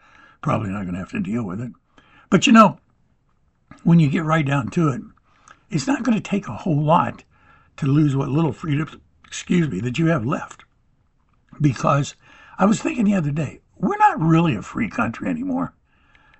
probably 0.42 0.70
not 0.70 0.84
going 0.84 0.94
to 0.94 1.00
have 1.00 1.12
to 1.12 1.22
deal 1.22 1.44
with 1.44 1.62
it. 1.62 1.72
But 2.30 2.48
you 2.48 2.54
know, 2.54 2.80
when 3.84 4.00
you 4.00 4.10
get 4.10 4.26
right 4.26 4.46
down 4.46 4.70
to 4.72 4.90
it, 4.90 5.02
it's 5.70 5.88
not 5.88 6.04
going 6.04 6.16
to 6.16 6.30
take 6.30 6.48
a 6.48 6.58
whole 6.58 6.84
lot 6.84 7.24
to 7.78 7.86
lose 7.86 8.16
what 8.16 8.30
little 8.30 8.52
freedom, 8.52 9.02
excuse 9.26 9.70
me, 9.70 9.80
that 9.80 9.98
you 9.98 10.08
have 10.08 10.26
left. 10.26 10.66
Because 11.60 12.16
I 12.58 12.66
was 12.66 12.82
thinking 12.82 13.06
the 13.06 13.16
other 13.16 13.32
day, 13.32 13.62
we're 13.78 13.98
not 13.98 14.22
really 14.22 14.56
a 14.56 14.62
free 14.62 14.90
country 14.90 15.30
anymore. 15.30 15.74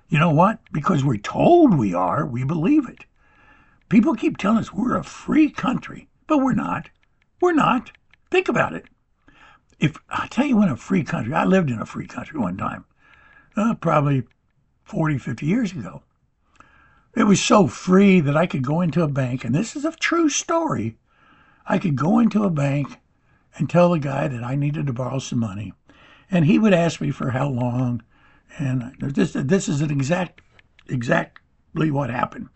You 0.08 0.18
know 0.18 0.30
what? 0.30 0.58
Because 0.72 1.02
we're 1.02 1.16
told 1.16 1.78
we 1.78 1.94
are, 1.94 2.26
we 2.26 2.44
believe 2.44 2.88
it. 2.88 3.06
People 3.92 4.14
keep 4.14 4.38
telling 4.38 4.56
us 4.56 4.72
we're 4.72 4.96
a 4.96 5.04
free 5.04 5.50
country, 5.50 6.08
but 6.26 6.38
we're 6.38 6.54
not. 6.54 6.88
We're 7.42 7.52
not. 7.52 7.92
Think 8.30 8.48
about 8.48 8.72
it. 8.72 8.86
If 9.78 9.98
I 10.08 10.28
tell 10.28 10.46
you, 10.46 10.56
when 10.56 10.70
a 10.70 10.76
free 10.76 11.04
country, 11.04 11.34
I 11.34 11.44
lived 11.44 11.68
in 11.68 11.78
a 11.78 11.84
free 11.84 12.06
country 12.06 12.40
one 12.40 12.56
time, 12.56 12.86
uh, 13.54 13.74
probably 13.74 14.22
40, 14.84 15.18
50 15.18 15.44
years 15.44 15.72
ago. 15.72 16.02
It 17.14 17.24
was 17.24 17.38
so 17.38 17.66
free 17.66 18.20
that 18.20 18.34
I 18.34 18.46
could 18.46 18.64
go 18.64 18.80
into 18.80 19.02
a 19.02 19.08
bank, 19.08 19.44
and 19.44 19.54
this 19.54 19.76
is 19.76 19.84
a 19.84 19.92
true 19.92 20.30
story. 20.30 20.96
I 21.66 21.76
could 21.76 21.94
go 21.94 22.18
into 22.18 22.44
a 22.44 22.50
bank 22.50 22.98
and 23.58 23.68
tell 23.68 23.90
the 23.90 23.98
guy 23.98 24.26
that 24.26 24.42
I 24.42 24.54
needed 24.54 24.86
to 24.86 24.94
borrow 24.94 25.18
some 25.18 25.40
money, 25.40 25.74
and 26.30 26.46
he 26.46 26.58
would 26.58 26.72
ask 26.72 27.02
me 27.02 27.10
for 27.10 27.32
how 27.32 27.46
long. 27.46 28.02
And 28.58 28.94
this 28.98 29.34
this 29.34 29.68
is 29.68 29.82
an 29.82 29.90
exact 29.90 30.40
exactly 30.88 31.90
what 31.90 32.08
happened. 32.08 32.48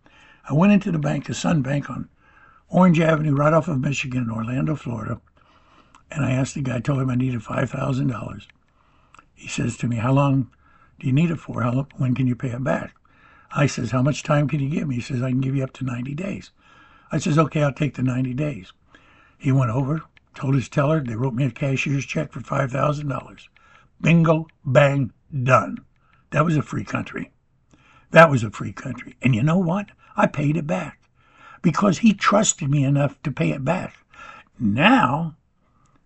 I 0.49 0.53
went 0.53 0.73
into 0.73 0.93
the 0.93 0.99
bank, 0.99 1.27
the 1.27 1.35
Sun 1.35 1.63
Bank 1.63 1.91
on 1.91 2.09
Orange 2.69 3.01
Avenue, 3.01 3.35
right 3.35 3.53
off 3.53 3.69
of 3.69 3.81
Michigan 3.81 4.23
in 4.25 4.31
Orlando, 4.31 4.77
Florida, 4.77 5.21
and 6.11 6.25
I 6.25 6.33
asked 6.33 6.55
the 6.55 6.63
guy, 6.63 6.77
I 6.77 6.81
told 6.81 7.01
him 7.01 7.11
I 7.11 7.17
needed 7.17 7.43
five 7.43 7.71
thousand 7.71 8.09
dollars. 8.09 8.47
He 9.35 9.49
says 9.49 9.77
to 9.79 9.89
me, 9.89 9.97
"How 9.97 10.13
long 10.13 10.51
do 11.01 11.07
you 11.07 11.13
need 11.13 11.31
it 11.31 11.41
for? 11.41 11.63
How 11.63 11.89
when 11.97 12.15
can 12.15 12.27
you 12.27 12.37
pay 12.37 12.51
it 12.51 12.63
back?" 12.63 12.95
I 13.51 13.67
says, 13.67 13.91
"How 13.91 14.03
much 14.03 14.23
time 14.23 14.49
can 14.49 14.61
you 14.61 14.69
give 14.69 14.87
me?" 14.89 14.97
He 14.97 15.01
says, 15.01 15.23
"I 15.23 15.31
can 15.31 15.41
give 15.41 15.57
you 15.57 15.65
up 15.65 15.73
to 15.75 15.85
ninety 15.85 16.15
days." 16.15 16.53
I 17.11 17.19
says, 17.19 17.39
"Okay, 17.39 17.63
I'll 17.63 17.73
take 17.73 17.95
the 17.95 18.03
ninety 18.03 18.35
days." 18.35 18.73
He 19.37 19.53
went 19.53 19.71
over, 19.71 20.03
told 20.35 20.55
his 20.55 20.69
teller, 20.69 21.01
they 21.01 21.17
wrote 21.17 21.35
me 21.35 21.45
a 21.45 21.51
cashier's 21.51 22.07
check 22.07 22.33
for 22.33 22.41
five 22.41 22.71
thousand 22.71 23.09
dollars. 23.09 23.49
Bingo, 24.01 24.47
bang, 24.65 25.13
done. 25.43 25.79
That 26.31 26.45
was 26.45 26.57
a 26.57 26.63
free 26.63 26.85
country. 26.85 27.31
That 28.13 28.31
was 28.31 28.45
a 28.45 28.51
free 28.51 28.73
country. 28.73 29.17
And 29.23 29.35
you 29.35 29.43
know 29.43 29.59
what? 29.59 29.91
I 30.17 30.27
paid 30.27 30.57
it 30.57 30.67
back 30.67 31.01
because 31.63 31.99
he 31.99 32.15
trusted 32.15 32.71
me 32.71 32.85
enough 32.85 33.21
to 33.23 33.31
pay 33.31 33.51
it 33.51 33.65
back. 33.65 33.97
Now, 34.59 35.37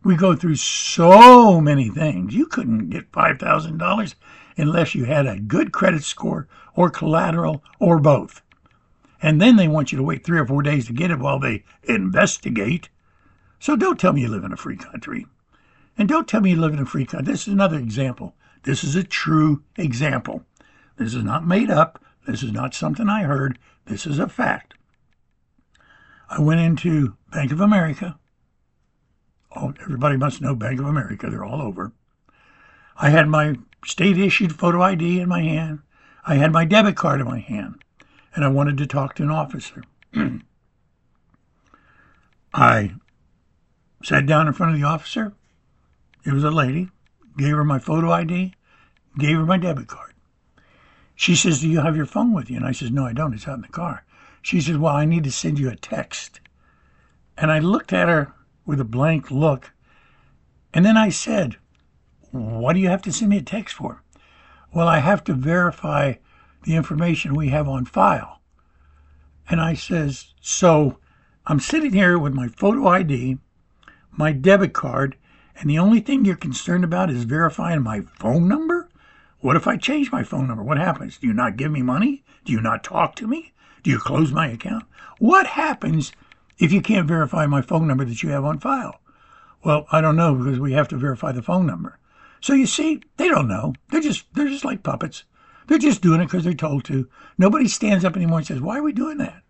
we 0.02 0.16
go 0.16 0.34
through 0.34 0.56
so 0.56 1.60
many 1.60 1.88
things. 1.88 2.34
You 2.34 2.46
couldn't 2.46 2.90
get 2.90 3.12
$5,000 3.12 4.14
unless 4.56 4.94
you 4.94 5.04
had 5.04 5.26
a 5.26 5.38
good 5.38 5.72
credit 5.72 6.02
score 6.02 6.48
or 6.74 6.90
collateral 6.90 7.62
or 7.78 7.98
both. 7.98 8.42
And 9.22 9.40
then 9.40 9.56
they 9.56 9.68
want 9.68 9.92
you 9.92 9.98
to 9.98 10.04
wait 10.04 10.24
three 10.24 10.38
or 10.38 10.46
four 10.46 10.62
days 10.62 10.86
to 10.86 10.92
get 10.92 11.10
it 11.10 11.18
while 11.18 11.38
they 11.38 11.64
investigate. 11.84 12.88
So 13.58 13.76
don't 13.76 14.00
tell 14.00 14.14
me 14.14 14.22
you 14.22 14.28
live 14.28 14.44
in 14.44 14.52
a 14.52 14.56
free 14.56 14.76
country. 14.76 15.26
And 15.98 16.08
don't 16.08 16.26
tell 16.26 16.40
me 16.40 16.50
you 16.50 16.56
live 16.56 16.72
in 16.72 16.78
a 16.78 16.86
free 16.86 17.04
country. 17.04 17.30
This 17.30 17.46
is 17.46 17.52
another 17.52 17.78
example. 17.78 18.34
This 18.62 18.82
is 18.82 18.96
a 18.96 19.04
true 19.04 19.62
example. 19.76 20.44
This 20.96 21.14
is 21.14 21.24
not 21.24 21.46
made 21.46 21.70
up. 21.70 22.02
This 22.26 22.42
is 22.42 22.52
not 22.52 22.74
something 22.74 23.08
I 23.08 23.22
heard. 23.22 23.58
This 23.86 24.06
is 24.06 24.18
a 24.18 24.28
fact. 24.28 24.74
I 26.28 26.40
went 26.40 26.60
into 26.60 27.16
Bank 27.32 27.50
of 27.52 27.60
America. 27.60 28.18
Oh, 29.54 29.74
everybody 29.82 30.16
must 30.16 30.40
know 30.40 30.54
Bank 30.54 30.78
of 30.78 30.86
America. 30.86 31.28
They're 31.28 31.44
all 31.44 31.60
over. 31.60 31.92
I 32.96 33.10
had 33.10 33.28
my 33.28 33.56
state 33.84 34.18
issued 34.18 34.54
photo 34.54 34.82
ID 34.82 35.20
in 35.20 35.28
my 35.28 35.42
hand. 35.42 35.80
I 36.24 36.36
had 36.36 36.52
my 36.52 36.64
debit 36.64 36.96
card 36.96 37.20
in 37.20 37.26
my 37.26 37.40
hand, 37.40 37.82
and 38.34 38.44
I 38.44 38.48
wanted 38.48 38.76
to 38.78 38.86
talk 38.86 39.14
to 39.16 39.22
an 39.22 39.30
officer. 39.30 39.82
I 42.54 42.94
sat 44.02 44.26
down 44.26 44.46
in 44.46 44.52
front 44.52 44.74
of 44.74 44.80
the 44.80 44.86
officer. 44.86 45.32
It 46.24 46.32
was 46.32 46.44
a 46.44 46.50
lady. 46.50 46.90
Gave 47.36 47.56
her 47.56 47.64
my 47.64 47.78
photo 47.78 48.10
ID, 48.10 48.54
gave 49.18 49.36
her 49.36 49.46
my 49.46 49.56
debit 49.56 49.86
card. 49.86 50.09
She 51.20 51.36
says, 51.36 51.60
Do 51.60 51.68
you 51.68 51.80
have 51.80 51.98
your 51.98 52.06
phone 52.06 52.32
with 52.32 52.48
you? 52.48 52.56
And 52.56 52.64
I 52.64 52.72
says, 52.72 52.90
No, 52.90 53.04
I 53.04 53.12
don't. 53.12 53.34
It's 53.34 53.46
out 53.46 53.56
in 53.56 53.60
the 53.60 53.68
car. 53.68 54.04
She 54.40 54.58
says, 54.58 54.78
Well, 54.78 54.96
I 54.96 55.04
need 55.04 55.24
to 55.24 55.30
send 55.30 55.58
you 55.58 55.68
a 55.68 55.76
text. 55.76 56.40
And 57.36 57.52
I 57.52 57.58
looked 57.58 57.92
at 57.92 58.08
her 58.08 58.32
with 58.64 58.80
a 58.80 58.86
blank 58.86 59.30
look. 59.30 59.70
And 60.72 60.82
then 60.82 60.96
I 60.96 61.10
said, 61.10 61.58
What 62.30 62.72
do 62.72 62.80
you 62.80 62.88
have 62.88 63.02
to 63.02 63.12
send 63.12 63.28
me 63.28 63.36
a 63.36 63.42
text 63.42 63.74
for? 63.74 64.02
Well, 64.72 64.88
I 64.88 65.00
have 65.00 65.22
to 65.24 65.34
verify 65.34 66.14
the 66.62 66.74
information 66.74 67.34
we 67.34 67.50
have 67.50 67.68
on 67.68 67.84
file. 67.84 68.40
And 69.46 69.60
I 69.60 69.74
says, 69.74 70.32
So 70.40 71.00
I'm 71.44 71.60
sitting 71.60 71.92
here 71.92 72.18
with 72.18 72.32
my 72.32 72.48
photo 72.48 72.88
ID, 72.88 73.36
my 74.10 74.32
debit 74.32 74.72
card, 74.72 75.18
and 75.56 75.68
the 75.68 75.80
only 75.80 76.00
thing 76.00 76.24
you're 76.24 76.34
concerned 76.34 76.82
about 76.82 77.10
is 77.10 77.24
verifying 77.24 77.82
my 77.82 78.00
phone 78.00 78.48
number? 78.48 78.79
What 79.40 79.56
if 79.56 79.66
I 79.66 79.76
change 79.76 80.12
my 80.12 80.22
phone 80.22 80.46
number? 80.46 80.62
What 80.62 80.78
happens? 80.78 81.16
Do 81.16 81.26
you 81.26 81.32
not 81.32 81.56
give 81.56 81.72
me 81.72 81.82
money? 81.82 82.24
Do 82.44 82.52
you 82.52 82.60
not 82.60 82.84
talk 82.84 83.16
to 83.16 83.26
me? 83.26 83.52
Do 83.82 83.90
you 83.90 83.98
close 83.98 84.32
my 84.32 84.48
account? 84.48 84.84
What 85.18 85.46
happens 85.46 86.12
if 86.58 86.72
you 86.72 86.82
can't 86.82 87.08
verify 87.08 87.46
my 87.46 87.62
phone 87.62 87.86
number 87.86 88.04
that 88.04 88.22
you 88.22 88.28
have 88.30 88.44
on 88.44 88.58
file? 88.58 89.00
Well, 89.64 89.86
I 89.90 90.00
don't 90.00 90.16
know 90.16 90.34
because 90.34 90.60
we 90.60 90.72
have 90.72 90.88
to 90.88 90.96
verify 90.96 91.32
the 91.32 91.42
phone 91.42 91.66
number. 91.66 91.98
So 92.40 92.52
you 92.52 92.66
see, 92.66 93.02
they 93.16 93.28
don't 93.28 93.48
know. 93.48 93.74
They're 93.90 94.00
just 94.00 94.26
they're 94.34 94.48
just 94.48 94.64
like 94.64 94.82
puppets. 94.82 95.24
They're 95.66 95.78
just 95.78 96.02
doing 96.02 96.20
it 96.20 96.26
because 96.26 96.44
they're 96.44 96.54
told 96.54 96.84
to. 96.84 97.08
Nobody 97.38 97.68
stands 97.68 98.04
up 98.04 98.16
anymore 98.16 98.38
and 98.38 98.46
says, 98.46 98.60
"Why 98.60 98.78
are 98.78 98.82
we 98.82 98.92
doing 98.92 99.18
that?" 99.18 99.42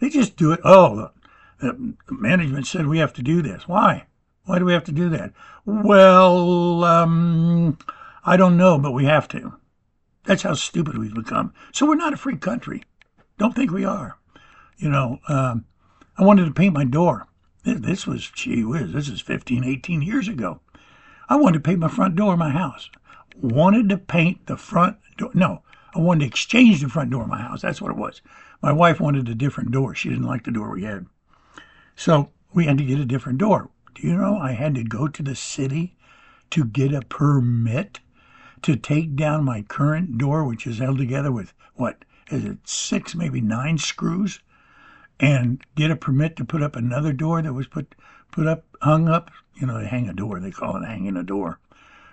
They 0.00 0.08
just 0.08 0.36
do 0.36 0.52
it. 0.52 0.60
Oh, 0.64 1.10
the, 1.58 1.94
the 2.06 2.14
management 2.14 2.66
said 2.66 2.86
we 2.86 2.98
have 2.98 3.12
to 3.14 3.22
do 3.22 3.42
this. 3.42 3.68
Why? 3.68 4.06
Why 4.44 4.58
do 4.58 4.64
we 4.64 4.72
have 4.72 4.84
to 4.84 4.92
do 4.92 5.08
that? 5.10 5.32
Well, 5.64 6.84
um, 6.84 7.78
I 8.24 8.36
don't 8.36 8.56
know, 8.56 8.78
but 8.78 8.92
we 8.92 9.04
have 9.06 9.26
to. 9.28 9.54
That's 10.24 10.42
how 10.42 10.54
stupid 10.54 10.96
we've 10.96 11.14
become. 11.14 11.52
So 11.72 11.86
we're 11.86 11.96
not 11.96 12.12
a 12.12 12.16
free 12.16 12.36
country. 12.36 12.84
Don't 13.38 13.54
think 13.54 13.72
we 13.72 13.84
are. 13.84 14.18
You 14.76 14.88
know, 14.88 15.18
um, 15.28 15.64
I 16.16 16.24
wanted 16.24 16.44
to 16.44 16.52
paint 16.52 16.74
my 16.74 16.84
door. 16.84 17.26
This 17.64 18.06
was, 18.06 18.30
gee 18.30 18.64
whiz, 18.64 18.92
this 18.92 19.08
is 19.08 19.20
15, 19.20 19.64
18 19.64 20.02
years 20.02 20.28
ago. 20.28 20.60
I 21.28 21.36
wanted 21.36 21.58
to 21.58 21.68
paint 21.68 21.80
my 21.80 21.88
front 21.88 22.16
door 22.16 22.34
of 22.34 22.38
my 22.38 22.50
house. 22.50 22.90
Wanted 23.36 23.88
to 23.88 23.96
paint 23.96 24.46
the 24.46 24.56
front 24.56 24.98
door. 25.16 25.30
No, 25.34 25.62
I 25.94 25.98
wanted 25.98 26.20
to 26.20 26.26
exchange 26.26 26.80
the 26.80 26.88
front 26.88 27.10
door 27.10 27.22
of 27.22 27.28
my 27.28 27.40
house. 27.40 27.62
That's 27.62 27.80
what 27.80 27.90
it 27.90 27.96
was. 27.96 28.20
My 28.60 28.72
wife 28.72 29.00
wanted 29.00 29.28
a 29.28 29.34
different 29.34 29.72
door. 29.72 29.94
She 29.94 30.08
didn't 30.08 30.26
like 30.26 30.44
the 30.44 30.50
door 30.50 30.70
we 30.70 30.84
had. 30.84 31.06
So 31.96 32.30
we 32.52 32.66
had 32.66 32.78
to 32.78 32.84
get 32.84 33.00
a 33.00 33.04
different 33.04 33.38
door. 33.38 33.70
Do 33.94 34.06
you 34.06 34.16
know 34.16 34.36
I 34.36 34.52
had 34.52 34.74
to 34.76 34.84
go 34.84 35.08
to 35.08 35.22
the 35.22 35.34
city 35.34 35.96
to 36.50 36.64
get 36.64 36.94
a 36.94 37.02
permit 37.02 38.00
to 38.62 38.76
take 38.76 39.16
down 39.16 39.44
my 39.44 39.62
current 39.62 40.18
door, 40.18 40.44
which 40.44 40.66
is 40.66 40.78
held 40.78 40.98
together 40.98 41.32
with 41.32 41.52
what 41.74 42.04
is 42.30 42.44
it, 42.44 42.58
six, 42.64 43.14
maybe 43.14 43.40
nine 43.40 43.78
screws, 43.78 44.40
and 45.20 45.62
get 45.74 45.90
a 45.90 45.96
permit 45.96 46.36
to 46.36 46.44
put 46.44 46.62
up 46.62 46.76
another 46.76 47.12
door 47.12 47.42
that 47.42 47.52
was 47.52 47.66
put 47.66 47.94
put 48.30 48.46
up, 48.46 48.64
hung 48.80 49.08
up. 49.08 49.30
You 49.54 49.66
know, 49.66 49.78
they 49.78 49.86
hang 49.86 50.08
a 50.08 50.14
door. 50.14 50.40
They 50.40 50.50
call 50.50 50.76
it 50.76 50.86
hanging 50.86 51.16
a 51.16 51.22
door. 51.22 51.58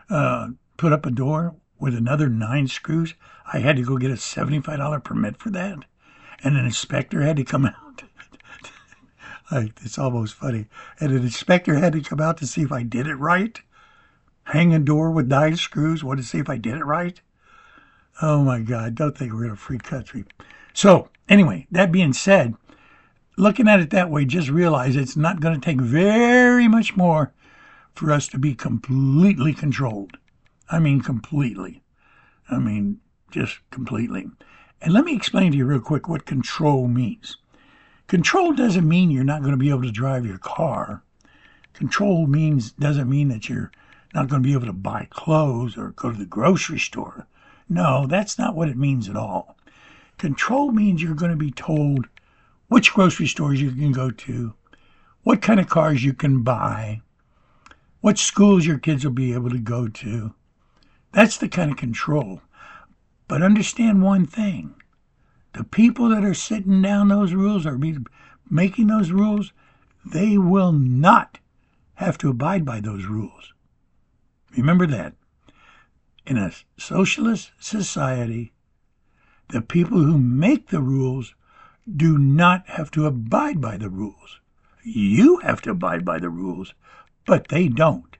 Uh, 0.09 0.49
put 0.77 0.91
up 0.91 1.05
a 1.05 1.11
door 1.11 1.55
with 1.79 1.95
another 1.95 2.27
nine 2.27 2.67
screws. 2.67 3.13
I 3.51 3.59
had 3.59 3.77
to 3.77 3.83
go 3.83 3.97
get 3.97 4.11
a 4.11 4.17
seventy-five 4.17 4.77
dollar 4.77 4.99
permit 4.99 5.37
for 5.37 5.49
that, 5.51 5.79
and 6.43 6.57
an 6.57 6.65
inspector 6.65 7.21
had 7.21 7.37
to 7.37 7.43
come 7.43 7.65
out 7.91 8.03
it's 9.51 9.97
almost 9.97 10.35
funny. 10.35 10.67
And 10.99 11.11
an 11.11 11.23
inspector 11.23 11.75
had 11.75 11.93
to 11.93 12.01
come 12.01 12.21
out 12.21 12.37
to 12.37 12.47
see 12.47 12.61
if 12.61 12.71
I 12.71 12.83
did 12.83 13.07
it 13.07 13.15
right. 13.15 13.59
Hang 14.49 14.73
a 14.73 14.79
door 14.79 15.11
with 15.11 15.27
nine 15.27 15.55
screws, 15.57 16.03
want 16.03 16.19
to 16.19 16.25
see 16.25 16.39
if 16.39 16.49
I 16.49 16.57
did 16.57 16.73
it 16.73 16.83
right. 16.83 17.21
Oh 18.19 18.43
my 18.43 18.61
God, 18.61 18.95
don't 18.95 19.15
think 19.15 19.31
we're 19.31 19.45
in 19.45 19.51
a 19.51 19.55
free 19.55 19.77
country. 19.77 20.25
So, 20.73 21.09
anyway, 21.27 21.67
that 21.69 21.91
being 21.91 22.13
said, 22.13 22.55
looking 23.37 23.67
at 23.67 23.79
it 23.79 23.91
that 23.91 24.09
way, 24.09 24.25
just 24.25 24.49
realize 24.49 24.95
it's 24.95 25.15
not 25.15 25.39
going 25.39 25.53
to 25.53 25.63
take 25.63 25.79
very 25.79 26.67
much 26.67 26.97
more 26.97 27.31
for 27.93 28.11
us 28.11 28.27
to 28.29 28.39
be 28.39 28.55
completely 28.55 29.53
controlled. 29.53 30.17
I 30.67 30.79
mean, 30.79 31.01
completely. 31.01 31.83
I 32.49 32.57
mean, 32.57 33.01
just 33.29 33.59
completely. 33.69 34.29
And 34.81 34.93
let 34.93 35.05
me 35.05 35.15
explain 35.15 35.51
to 35.51 35.57
you 35.59 35.65
real 35.65 35.79
quick 35.79 36.09
what 36.09 36.25
control 36.25 36.87
means. 36.87 37.37
Control 38.07 38.53
doesn't 38.53 38.87
mean 38.87 39.11
you're 39.11 39.23
not 39.23 39.41
going 39.41 39.51
to 39.51 39.57
be 39.57 39.69
able 39.69 39.83
to 39.83 39.91
drive 39.91 40.25
your 40.25 40.39
car. 40.39 41.03
Control 41.73 42.25
means 42.25 42.71
doesn't 42.71 43.07
mean 43.07 43.27
that 43.27 43.47
you're 43.47 43.71
not 44.13 44.27
going 44.27 44.41
to 44.41 44.47
be 44.47 44.53
able 44.53 44.65
to 44.65 44.73
buy 44.73 45.07
clothes 45.09 45.77
or 45.77 45.91
go 45.91 46.11
to 46.11 46.17
the 46.17 46.25
grocery 46.25 46.79
store. 46.79 47.27
No, 47.67 48.07
that's 48.07 48.37
not 48.37 48.55
what 48.55 48.69
it 48.69 48.77
means 48.77 49.07
at 49.07 49.15
all. 49.15 49.55
Control 50.17 50.71
means 50.71 51.01
you're 51.01 51.13
going 51.13 51.31
to 51.31 51.37
be 51.37 51.51
told 51.51 52.07
which 52.67 52.93
grocery 52.93 53.27
stores 53.27 53.61
you 53.61 53.71
can 53.71 53.91
go 53.91 54.11
to, 54.11 54.53
what 55.23 55.41
kind 55.41 55.59
of 55.59 55.69
cars 55.69 56.03
you 56.03 56.13
can 56.13 56.43
buy, 56.43 57.01
what 58.01 58.17
schools 58.17 58.65
your 58.65 58.79
kids 58.79 59.03
will 59.03 59.11
be 59.11 59.33
able 59.33 59.49
to 59.49 59.59
go 59.59 59.87
to. 59.87 60.33
That's 61.11 61.37
the 61.37 61.49
kind 61.49 61.71
of 61.71 61.77
control. 61.77 62.41
But 63.27 63.41
understand 63.41 64.01
one 64.01 64.25
thing 64.25 64.75
the 65.53 65.63
people 65.63 66.09
that 66.09 66.23
are 66.23 66.33
sitting 66.33 66.81
down 66.81 67.07
those 67.07 67.33
rules 67.33 67.65
or 67.65 67.79
making 68.49 68.87
those 68.87 69.11
rules, 69.11 69.51
they 70.05 70.37
will 70.37 70.71
not 70.71 71.39
have 71.95 72.17
to 72.19 72.29
abide 72.29 72.63
by 72.63 72.79
those 72.79 73.05
rules. 73.05 73.53
Remember 74.57 74.87
that. 74.87 75.13
In 76.25 76.37
a 76.37 76.51
socialist 76.77 77.51
society, 77.59 78.53
the 79.49 79.61
people 79.61 80.03
who 80.03 80.17
make 80.17 80.67
the 80.67 80.81
rules 80.81 81.33
do 81.91 82.17
not 82.17 82.67
have 82.69 82.91
to 82.91 83.05
abide 83.05 83.59
by 83.59 83.77
the 83.77 83.89
rules. 83.89 84.39
You 84.83 85.37
have 85.37 85.61
to 85.63 85.71
abide 85.71 86.05
by 86.05 86.19
the 86.19 86.29
rules, 86.29 86.73
but 87.25 87.47
they 87.47 87.67
don't. 87.67 88.17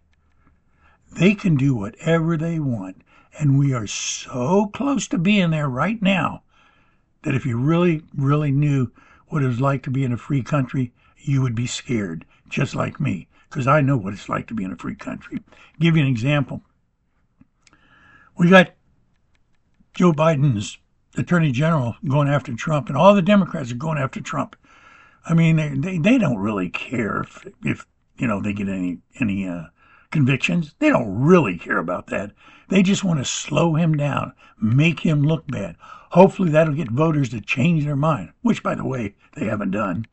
They 1.12 1.36
can 1.36 1.56
do 1.56 1.76
whatever 1.76 2.38
they 2.38 2.60
want, 2.60 3.04
and 3.40 3.58
we 3.58 3.74
are 3.74 3.88
so 3.88 4.68
close 4.68 5.08
to 5.08 5.18
being 5.18 5.52
there 5.52 5.70
right 5.70 6.02
now 6.02 6.44
that 7.24 7.36
if 7.36 7.46
you 7.46 7.58
really, 7.58 8.04
really 8.16 8.52
knew 8.52 8.92
what 9.28 9.44
it 9.44 9.48
was 9.48 9.62
like 9.62 9.84
to 9.84 9.92
be 9.92 10.04
in 10.04 10.12
a 10.12 10.18
free 10.18 10.44
country, 10.44 10.92
you 11.18 11.42
would 11.42 11.56
be 11.56 11.68
scared, 11.68 12.26
just 12.48 12.76
like 12.76 13.00
me, 13.00 13.28
because 13.50 13.68
I 13.68 13.82
know 13.82 13.98
what 13.98 14.14
it's 14.14 14.30
like 14.30 14.48
to 14.48 14.54
be 14.54 14.64
in 14.64 14.72
a 14.72 14.78
free 14.78 14.96
country. 14.96 15.40
give 15.80 15.98
you 15.98 16.04
an 16.04 16.08
example. 16.08 16.62
We 18.38 18.50
got 18.50 18.74
Joe 19.96 20.14
Biden's 20.14 20.78
attorney 21.18 21.52
general 21.52 21.96
going 22.08 22.30
after 22.30 22.54
Trump, 22.54 22.88
and 22.88 22.98
all 22.98 23.14
the 23.14 23.22
Democrats 23.22 23.72
are 23.72 23.76
going 23.76 23.98
after 23.98 24.22
Trump. 24.22 24.56
I 25.26 25.34
mean, 25.34 25.56
they, 25.58 25.70
they, 25.70 25.98
they 25.98 26.18
don't 26.18 26.38
really 26.38 26.70
care 26.70 27.22
if, 27.22 27.46
if 27.66 27.86
you 28.18 28.28
know 28.28 28.42
they 28.42 28.54
get 28.54 28.70
any 28.70 29.00
any 29.20 29.48
uh, 29.48 29.66
convictions. 30.12 30.76
They 30.80 30.90
don't 30.90 31.20
really 31.20 31.58
care 31.58 31.80
about 31.80 32.08
that. 32.08 32.32
They 32.70 32.84
just 32.84 33.04
want 33.04 33.20
to 33.20 33.26
slow 33.26 33.76
him 33.76 33.98
down, 33.98 34.34
make 34.60 35.00
him 35.02 35.24
look 35.24 35.48
bad. 35.48 35.76
Hopefully, 36.12 36.50
that'll 36.52 36.76
get 36.76 36.92
voters 36.92 37.30
to 37.30 37.42
change 37.42 37.84
their 37.84 37.96
mind, 37.96 38.32
which, 38.42 38.64
by 38.64 38.76
the 38.76 38.86
way, 38.86 39.16
they 39.36 39.46
haven't 39.46 39.72
done. 39.72 40.06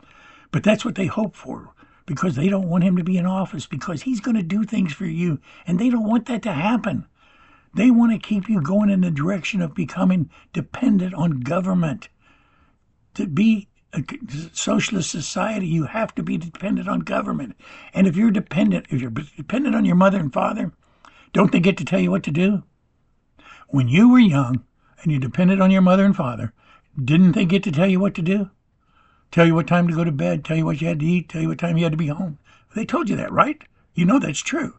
But 0.51 0.63
that's 0.63 0.85
what 0.85 0.95
they 0.95 1.07
hope 1.07 1.37
for 1.37 1.75
because 2.07 2.37
they 2.37 2.49
don't 2.49 2.69
want 2.69 2.85
him 2.85 2.97
to 2.97 3.05
be 3.05 3.19
in 3.19 3.27
office 3.27 3.67
because 3.67 4.03
he's 4.03 4.21
going 4.21 4.37
to 4.37 4.43
do 4.43 4.65
things 4.65 4.93
for 4.93 5.07
you, 5.07 5.41
and 5.67 5.79
they 5.79 5.91
don't 5.91 6.09
want 6.09 6.27
that 6.27 6.43
to 6.43 6.53
happen. 6.53 7.07
They 7.75 7.91
want 7.91 8.13
to 8.13 8.19
keep 8.19 8.49
you 8.49 8.63
going 8.63 8.89
in 8.89 9.03
the 9.03 9.11
direction 9.11 9.61
of 9.61 9.75
becoming 9.75 10.31
dependent 10.53 11.15
on 11.15 11.41
government. 11.41 12.09
To 13.15 13.27
be 13.27 13.69
a 13.93 14.03
socialist 14.53 15.11
society, 15.11 15.67
you 15.67 15.85
have 15.85 16.15
to 16.15 16.23
be 16.23 16.39
dependent 16.39 16.89
on 16.89 17.01
government. 17.01 17.57
And 17.93 18.07
if 18.07 18.17
you're 18.17 18.31
dependent, 18.31 18.87
if 18.91 19.01
you're 19.01 19.11
dependent 19.11 19.75
on 19.75 19.85
your 19.85 19.97
mother 19.97 20.19
and 20.19 20.33
father, 20.33 20.73
don't 21.33 21.53
they 21.53 21.61
get 21.61 21.77
to 21.79 21.85
tell 21.85 22.01
you 22.01 22.11
what 22.11 22.23
to 22.25 22.31
do? 22.31 22.63
When 23.69 23.89
you 23.89 24.11
were 24.11 24.19
young, 24.19 24.65
and 25.03 25.13
you 25.13 25.19
depended 25.19 25.61
on 25.61 25.71
your 25.71 25.83
mother 25.83 26.05
and 26.05 26.17
father, 26.17 26.53
didn't 27.03 27.33
they 27.33 27.45
get 27.45 27.63
to 27.65 27.73
tell 27.73 27.87
you 27.87 28.01
what 28.01 28.15
to 28.15 28.23
do? 28.23 28.51
Tell 29.37 29.45
you 29.45 29.55
what 29.55 29.67
time 29.67 29.87
to 29.87 29.95
go 29.95 30.03
to 30.03 30.13
bed, 30.13 30.47
tell 30.47 30.57
you 30.57 30.65
what 30.65 30.81
you 30.81 30.89
had 30.89 31.01
to 31.01 31.05
eat, 31.05 31.29
tell 31.29 31.43
you 31.43 31.49
what 31.49 31.59
time 31.59 31.77
you 31.77 31.85
had 31.85 31.93
to 31.93 31.99
be 31.99 32.07
home. 32.07 32.39
They 32.75 32.87
told 32.87 33.11
you 33.11 33.17
that, 33.17 33.31
right? 33.31 33.63
You 33.93 34.07
know 34.07 34.19
that's 34.19 34.41
true. 34.41 34.79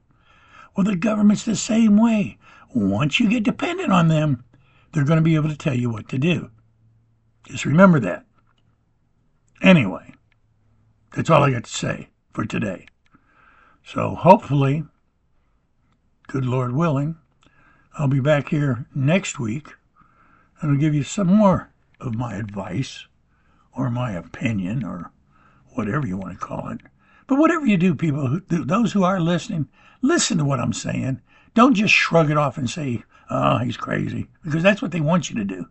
Well, 0.75 0.83
the 0.83 0.95
government's 0.95 1.45
the 1.45 1.55
same 1.55 1.95
way. 1.95 2.39
Once 2.73 3.19
you 3.19 3.29
get 3.29 3.43
dependent 3.43 3.91
on 3.91 4.07
them, 4.07 4.43
they're 4.91 5.03
going 5.03 5.17
to 5.17 5.23
be 5.23 5.35
able 5.35 5.49
to 5.49 5.55
tell 5.55 5.75
you 5.75 5.91
what 5.91 6.09
to 6.09 6.17
do. 6.17 6.49
Just 7.43 7.65
remember 7.65 7.99
that. 7.99 8.25
Anyway, 9.61 10.15
that's 11.15 11.29
all 11.29 11.43
I 11.43 11.51
got 11.51 11.65
to 11.65 11.71
say 11.71 12.09
for 12.33 12.43
today. 12.43 12.87
So 13.85 14.15
hopefully, 14.15 14.85
good 16.25 16.45
Lord 16.45 16.73
willing, 16.73 17.17
I'll 17.99 18.07
be 18.07 18.21
back 18.21 18.49
here 18.49 18.87
next 18.95 19.39
week 19.39 19.67
and 20.61 20.71
I'll 20.71 20.79
give 20.79 20.95
you 20.95 21.03
some 21.03 21.27
more 21.27 21.69
of 21.99 22.15
my 22.15 22.33
advice 22.33 23.05
or 23.77 23.89
my 23.89 24.11
opinion 24.11 24.83
or 24.83 25.11
whatever 25.75 26.07
you 26.07 26.17
want 26.17 26.33
to 26.33 26.45
call 26.45 26.69
it. 26.69 26.81
But 27.27 27.37
whatever 27.37 27.65
you 27.65 27.77
do, 27.77 27.93
people, 27.93 28.27
who, 28.27 28.41
those 28.65 28.93
who 28.93 29.03
are 29.03 29.19
listening, 29.19 29.67
listen 30.01 30.37
to 30.39 30.45
what 30.45 30.59
I'm 30.59 30.73
saying. 30.73 31.21
Don't 31.53 31.75
just 31.75 31.93
shrug 31.93 32.31
it 32.31 32.37
off 32.37 32.57
and 32.57 32.69
say, 32.69 33.03
oh, 33.29 33.59
he's 33.59 33.77
crazy, 33.77 34.27
because 34.43 34.63
that's 34.63 34.81
what 34.81 34.91
they 34.91 35.01
want 35.01 35.29
you 35.29 35.35
to 35.37 35.43
do. 35.43 35.67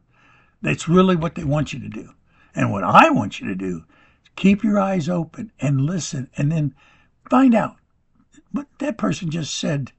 That's 0.63 0.89
really 0.89 1.17
what 1.17 1.35
they 1.35 1.45
want 1.45 1.73
you 1.73 1.81
to 1.81 1.89
do. 1.89 2.11
And 2.55 2.73
what 2.73 2.85
I 2.85 3.11
want 3.11 3.41
you 3.41 3.49
to 3.49 3.55
do 3.55 3.85
is 4.23 4.31
keep 4.37 4.63
your 4.63 4.79
eyes 4.79 5.09
open 5.09 5.53
and 5.61 5.83
listen 5.83 6.31
and 6.37 6.53
then 6.53 6.75
find 7.29 7.55
out. 7.55 7.77
But 8.53 8.67
that 8.79 8.99
person 8.99 9.31
just 9.31 9.55
said 9.55 9.93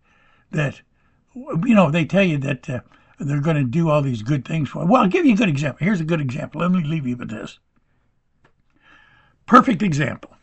that, 0.52 0.82
you 1.36 1.76
know, 1.76 1.91
they 1.91 2.06
tell 2.06 2.24
you 2.24 2.38
that 2.39 2.70
uh, 2.70 2.80
they're 3.20 3.41
going 3.41 3.58
to 3.58 3.63
do 3.63 3.89
all 3.89 4.02
these 4.02 4.22
good 4.22 4.46
things 4.46 4.70
for 4.70 4.84
you. 4.84 4.89
Well, 4.89 5.02
I'll 5.02 5.10
give 5.10 5.26
you 5.26 5.34
a 5.34 5.38
good 5.38 5.50
example. 5.50 5.86
Here's 5.86 6.02
a 6.02 6.06
good 6.06 6.22
example. 6.22 6.62
Let 6.62 6.72
me 6.72 6.84
leave 6.84 7.06
you 7.08 7.17
with 7.17 7.30
this. 7.30 7.60
Perfect 9.47 9.81
example. 9.81 10.36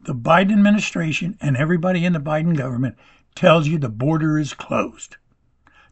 The 0.00 0.14
Biden 0.14 0.52
administration 0.52 1.36
and 1.40 1.56
everybody 1.56 2.04
in 2.04 2.12
the 2.12 2.20
Biden 2.20 2.56
government 2.56 2.96
tells 3.34 3.66
you 3.66 3.76
the 3.76 3.88
border 3.88 4.38
is 4.38 4.54
closed. 4.54 5.16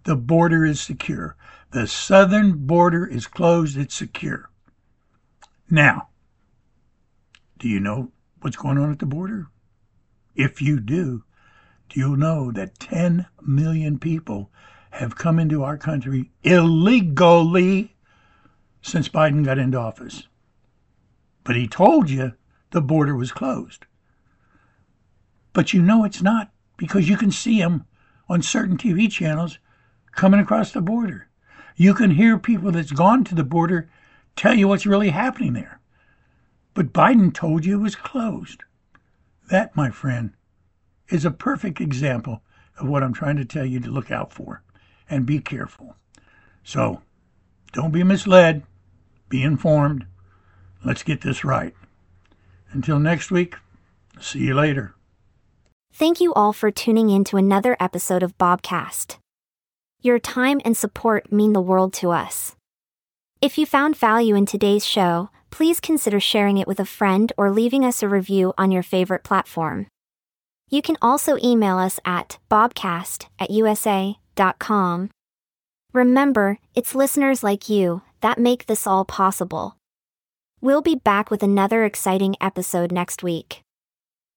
The 0.05 0.15
border 0.15 0.65
is 0.65 0.81
secure. 0.81 1.37
The 1.73 1.89
southern 1.89 2.67
border 2.67 3.05
is 3.05 3.27
closed, 3.27 3.77
it's 3.77 3.95
secure. 3.95 4.51
Now, 5.69 6.09
do 7.59 7.69
you 7.69 7.81
know 7.81 8.13
what's 8.41 8.57
going 8.57 8.79
on 8.79 8.93
at 8.93 9.01
the 9.01 9.07
border? 9.07 9.49
If 10.37 10.63
you 10.63 10.79
do, 10.79 11.25
do 11.89 11.99
you 11.99 12.17
know 12.17 12.53
that 12.53 12.79
10 12.79 13.27
million 13.41 13.99
people 13.99 14.51
have 14.93 15.17
come 15.17 15.41
into 15.41 15.65
our 15.65 15.77
country 15.77 16.31
illegally 16.45 17.97
since 18.81 19.09
Biden 19.09 19.45
got 19.45 19.59
into 19.59 19.79
office? 19.79 20.29
But 21.45 21.57
he 21.57 21.67
told 21.67 22.11
you 22.11 22.33
the 22.71 22.81
border 22.81 23.17
was 23.17 23.33
closed. 23.33 23.87
But 25.53 25.73
you 25.73 25.83
know 25.83 26.05
it's 26.05 26.23
not 26.23 26.51
because 26.77 27.09
you 27.09 27.17
can 27.17 27.31
see 27.31 27.61
them 27.61 27.85
on 28.29 28.43
certain 28.43 28.77
TV 28.77 29.11
channels 29.11 29.59
coming 30.13 30.41
across 30.41 30.73
the 30.73 30.81
border. 30.81 31.29
You 31.77 31.95
can 31.95 32.13
hear 32.13 32.39
people 32.39 32.71
that's 32.73 32.93
gone 32.93 33.25
to 33.25 33.35
the 33.35 33.45
border 33.45 33.91
tell 34.37 34.55
you 34.55 34.69
what's 34.69 34.87
really 34.87 35.11
happening 35.11 35.53
there. 35.53 35.81
But 36.75 36.93
Biden 36.93 37.35
told 37.35 37.65
you 37.65 37.79
it 37.79 37.83
was 37.83 37.97
closed. 37.97 38.63
That, 39.51 39.77
my 39.77 39.91
friend, 39.91 40.33
is 41.09 41.25
a 41.25 41.31
perfect 41.31 41.81
example 41.81 42.43
of 42.79 42.89
what 42.89 43.03
I'm 43.03 43.13
trying 43.13 43.37
to 43.37 43.45
tell 43.45 43.67
you 43.67 43.81
to 43.81 43.91
look 43.91 44.11
out 44.11 44.33
for 44.33 44.63
and 45.11 45.27
be 45.27 45.41
careful. 45.41 45.97
So, 46.65 47.03
don't 47.73 47.93
be 47.93 48.03
misled, 48.03 48.63
be 49.29 49.43
informed, 49.43 50.07
Let's 50.85 51.03
get 51.03 51.21
this 51.21 51.45
right. 51.45 51.75
Until 52.73 52.99
next 52.99 53.31
week, 53.31 53.57
see 54.21 54.41
you 54.41 54.55
later. 54.55 54.95
Thank 55.93 56.21
you 56.21 56.33
all 56.35 56.53
for 56.53 56.71
tuning 56.71 57.11
in 57.11 57.25
to 57.25 57.37
another 57.37 57.77
episode 57.79 58.23
of 58.23 58.37
Bobcast. 58.39 59.19
Your 60.01 60.19
time 60.19 60.61
and 60.65 60.77
support 60.77 61.31
mean 61.31 61.53
the 61.53 61.61
world 61.61 61.93
to 61.95 62.11
us. 62.11 62.57
If 63.41 63.59
you 63.59 63.67
found 63.67 63.97
value 63.97 64.35
in 64.35 64.47
today's 64.47 64.87
show, 64.87 65.31
please 65.51 65.81
consider 65.81 66.19
sharing 66.19 66.59
it 66.59 66.67
with 66.67 66.81
a 66.81 66.85
friend 66.85 67.33
or 67.37 67.51
leaving 67.51 67.85
us 67.85 68.03
a 68.03 68.09
review 68.09 68.55
on 68.57 68.73
your 68.73 68.83
favorite 68.83 69.23
platform. 69.23 69.87
You 70.71 70.81
can 70.81 70.97
also 71.03 71.37
email 71.45 71.77
us 71.77 72.01
at 72.05 72.39
bobcast 72.51 73.27
at 73.39 73.51
usa.com. 73.51 75.11
Remember, 75.93 76.59
it's 76.75 76.95
listeners 76.95 77.45
like 77.45 77.69
you 77.69 78.01
that 78.23 78.39
make 78.39 78.67
this 78.67 78.87
all 78.87 79.05
possible. 79.05 79.77
We'll 80.65 80.81
be 80.81 80.95
back 80.95 81.29
with 81.29 81.43
another 81.43 81.85
exciting 81.85 82.37
episode 82.41 82.93
next 82.93 83.25
week. 83.25 83.63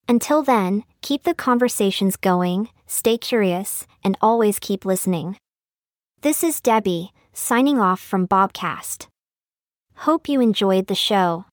Until 0.10 0.42
then, 0.42 0.84
keep 1.04 1.22
the 1.22 1.36
conversations 1.36 2.16
going, 2.18 2.70
stay 2.88 3.16
curious, 3.16 3.86
and 4.04 4.18
always 4.22 4.58
keep 4.58 4.86
listening. 4.86 5.38
This 6.22 6.44
is 6.44 6.62
Debbie, 6.62 7.12
signing 7.32 7.80
off 7.80 8.00
from 8.02 8.28
Bobcast. 8.28 9.06
Hope 9.98 10.28
you 10.28 10.42
enjoyed 10.42 10.88
the 10.88 10.96
show. 10.96 11.46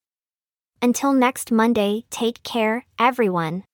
Until 0.80 1.12
next 1.12 1.52
Monday, 1.52 2.04
take 2.08 2.42
care, 2.42 2.86
everyone. 2.98 3.64